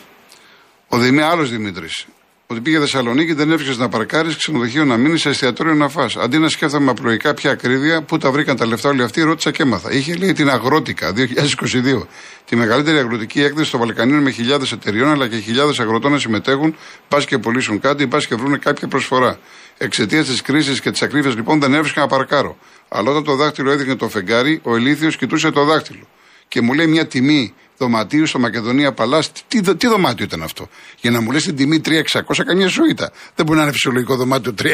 Ο 0.87 0.97
Δημήτρη, 0.97 1.23
άλλος 1.23 1.49
Δημήτρης 1.49 2.07
ότι 2.47 2.61
πήγε 2.61 2.79
Θεσσαλονίκη, 2.79 3.33
δεν 3.33 3.51
έφυγε 3.51 3.75
να 3.77 3.89
παρκάρεις, 3.89 4.35
ξενοδοχείο 4.35 4.85
να 4.85 4.97
μείνεις, 4.97 5.21
σε 5.21 5.29
εστιατόριο 5.29 5.73
να 5.73 5.89
φά. 5.89 6.09
Αντί 6.17 6.37
να 6.37 6.49
σκέφτομαι 6.49 6.91
απλοϊκά 6.91 7.33
ποια 7.33 7.51
ακρίβεια, 7.51 8.01
πού 8.01 8.17
τα 8.17 8.31
βρήκαν 8.31 8.55
τα 8.55 8.65
λεφτά 8.65 8.89
όλοι 8.89 9.03
αυτοί, 9.03 9.21
ρώτησα 9.21 9.51
και 9.51 9.63
έμαθα. 9.63 9.91
Είχε 9.91 10.15
λέει 10.15 10.33
την 10.33 10.49
Αγρότικα 10.49 11.13
2022. 11.13 12.07
Τη 12.45 12.55
μεγαλύτερη 12.55 12.97
αγροτική 12.97 13.41
έκθεση 13.41 13.71
των 13.71 13.79
Βαλκανίων 13.79 14.21
με 14.21 14.31
χιλιάδες 14.31 14.71
εταιριών 14.71 15.09
αλλά 15.09 15.27
και 15.27 15.37
χιλιάδες 15.37 15.79
αγροτών 15.79 16.11
να 16.11 16.17
συμμετέχουν, 16.17 16.75
πας 17.07 17.25
και 17.25 17.37
πωλήσουν 17.37 17.79
κάτι, 17.79 18.07
πας 18.07 18.27
και 18.27 18.35
βρουν 18.35 18.59
κάποια 18.59 18.87
προσφορά. 18.87 19.39
Εξαιτίας 19.77 20.25
της 20.25 20.41
κρίσης 20.41 20.81
και 20.81 20.91
της 20.91 21.01
ακρίβειας 21.01 21.35
λοιπόν 21.35 21.59
δεν 21.59 21.73
έβρισκα 21.73 22.01
να 22.01 22.07
παρκάρω. 22.07 22.57
Αλλά 22.87 23.09
όταν 23.09 23.23
το 23.23 23.35
δάχτυλο 23.35 23.71
έδειχνε 23.71 23.95
το 23.95 24.09
φεγγάρι, 24.09 24.59
ο 24.63 24.75
ηλίθιος 24.75 25.17
κοιτούσε 25.17 25.51
το 25.51 25.63
δάχτυλο. 25.63 26.07
Και 26.47 26.61
μου 26.61 26.73
λέει 26.73 26.87
μια 26.87 27.07
τιμή 27.07 27.53
δωματίου 27.81 28.25
στο 28.25 28.39
Μακεδονία 28.39 28.91
Παλάς. 28.91 29.31
Τι, 29.47 29.75
τι 29.75 29.87
δωμάτιο 29.87 30.25
ήταν 30.25 30.43
αυτό; 30.43 30.69
Για 31.01 31.11
να 31.11 31.21
μου 31.21 31.31
λες 31.31 31.43
την 31.43 31.55
τιμή 31.55 31.81
3.600, 31.85 32.43
καμία 32.45 32.69
σουίτα. 32.69 33.11
Δεν 33.35 33.45
μπορεί 33.45 33.57
να 33.57 33.63
είναι 33.63 33.71
φυσιολογικό 33.71 34.15
δωμάτιο 34.15 34.53
3.600. 34.61 34.73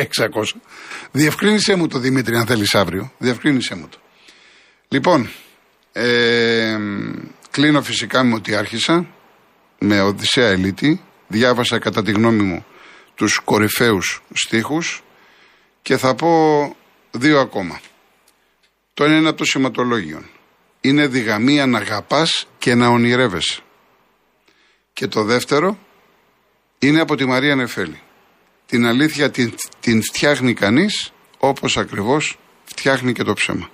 Διευκρίνησέ 1.12 1.76
μου 1.76 1.88
το 1.88 2.00
Δημήτρη, 2.00 2.36
αν 2.36 2.46
θέλεις 2.46 2.76
αύριο. 2.76 3.12
Διευκρίνησέ 3.18 3.76
μου 3.76 3.88
το. 3.90 3.98
Λοιπόν, 4.88 5.30
ε, 5.92 6.78
κλείνω 7.52 7.82
φυσικά 7.82 8.24
με 8.24 8.34
ότι 8.34 8.56
άρχισα 8.56 9.08
με 9.80 10.02
Οδυσσέα 10.02 10.48
Ελίτη. 10.48 11.02
Διάβασα 11.28 11.80
κατά 11.80 12.04
τη 12.04 12.12
γνώμη 12.12 12.44
μου 12.44 12.66
τους 13.16 13.40
κορυφαίους 13.40 14.22
στίχους 14.34 15.04
και 15.82 15.98
θα 15.98 16.16
πω 16.16 16.30
δύο 17.12 17.40
ακόμα. 17.40 17.80
Το 18.94 19.04
ένα 19.04 19.18
είναι 19.18 19.30
από 19.30 19.38
το 19.38 19.46
σηματολόγιο 19.46 20.24
είναι 20.82 21.08
διγαμία 21.08 21.66
να 21.66 21.78
αγαπάς 21.78 22.48
και 22.58 22.76
να 22.76 22.88
ονειρεύεσαι. 22.88 23.62
Και 24.94 25.08
το 25.08 25.24
δεύτερο 25.24 25.78
είναι 26.80 27.00
από 27.00 27.16
τη 27.16 27.26
Μαρία 27.26 27.56
Νεφέλη. 27.56 28.02
Την 28.66 28.86
αλήθεια 28.86 29.32
την, 29.32 29.54
την 29.80 30.04
φτιάχνει 30.04 30.54
κανείς 30.54 31.12
όπως 31.38 31.78
ακριβώς 31.78 32.38
φτιάχνει 32.64 33.14
και 33.14 33.24
το 33.24 33.34
ψέμα. 33.34 33.70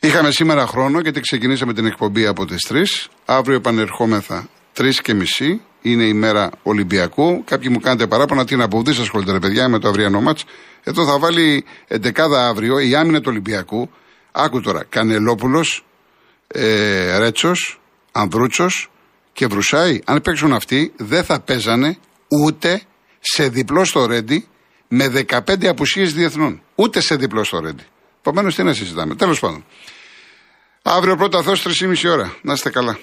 Είχαμε 0.00 0.30
σήμερα 0.30 0.66
χρόνο 0.66 1.00
γιατί 1.00 1.20
ξεκινήσαμε 1.20 1.72
την 1.72 1.86
εκπομπή 1.86 2.26
από 2.26 2.44
τις 2.44 2.68
3. 2.70 2.82
Αύριο 3.24 3.56
επανερχόμεθα 3.56 4.48
3 4.76 4.90
και 5.02 5.14
μισή. 5.14 5.60
Είναι 5.82 6.04
η 6.04 6.12
μέρα 6.12 6.50
Ολυμπιακού. 6.62 7.44
Κάποιοι 7.44 7.68
μου 7.72 7.80
κάνετε 7.80 8.06
παράπονα 8.06 8.44
τι 8.44 8.56
να 8.56 8.68
πω. 8.68 8.82
Δεν 8.82 9.00
ασχολείται 9.00 9.32
ρε 9.32 9.38
παιδιά 9.38 9.68
με 9.68 9.78
το 9.78 9.88
αυριανό 9.88 10.20
μάτς. 10.20 10.44
Εδώ 10.82 11.04
θα 11.04 11.18
βάλει 11.18 11.64
11 11.88 12.10
αύριο 12.38 12.78
η 12.78 12.94
άμυνα 12.94 13.20
του 13.20 13.28
Ολυμπιακού 13.30 13.90
Άκου 14.38 14.60
τώρα, 14.60 14.84
Κανελόπουλος, 14.88 15.84
ε, 16.46 17.18
Ρέτσος, 17.18 17.80
Ανδρούτσος 18.12 18.90
και 19.32 19.46
Βρουσάη, 19.46 20.00
αν 20.04 20.20
παίξουν 20.20 20.52
αυτοί, 20.52 20.92
δεν 20.96 21.24
θα 21.24 21.40
παίζανε 21.40 21.98
ούτε 22.28 22.82
σε 23.20 23.48
διπλό 23.48 23.84
στο 23.84 24.06
Ρέντι 24.06 24.48
με 24.88 25.08
15 25.08 25.66
απουσίες 25.66 26.14
διεθνών. 26.14 26.62
Ούτε 26.74 27.00
σε 27.00 27.16
διπλό 27.16 27.44
στο 27.44 27.60
Ρέντι. 27.60 27.82
Επομένως, 28.18 28.54
τι 28.54 28.62
να 28.62 28.72
συζητάμε. 28.72 29.14
Τέλος 29.14 29.40
πάντων. 29.40 29.64
Αύριο 30.82 31.16
πρώτα 31.16 31.42
Θεός 31.42 31.62
3,5 31.62 32.08
ώρα. 32.08 32.36
Να 32.42 32.52
είστε 32.52 32.70
καλά. 32.70 32.98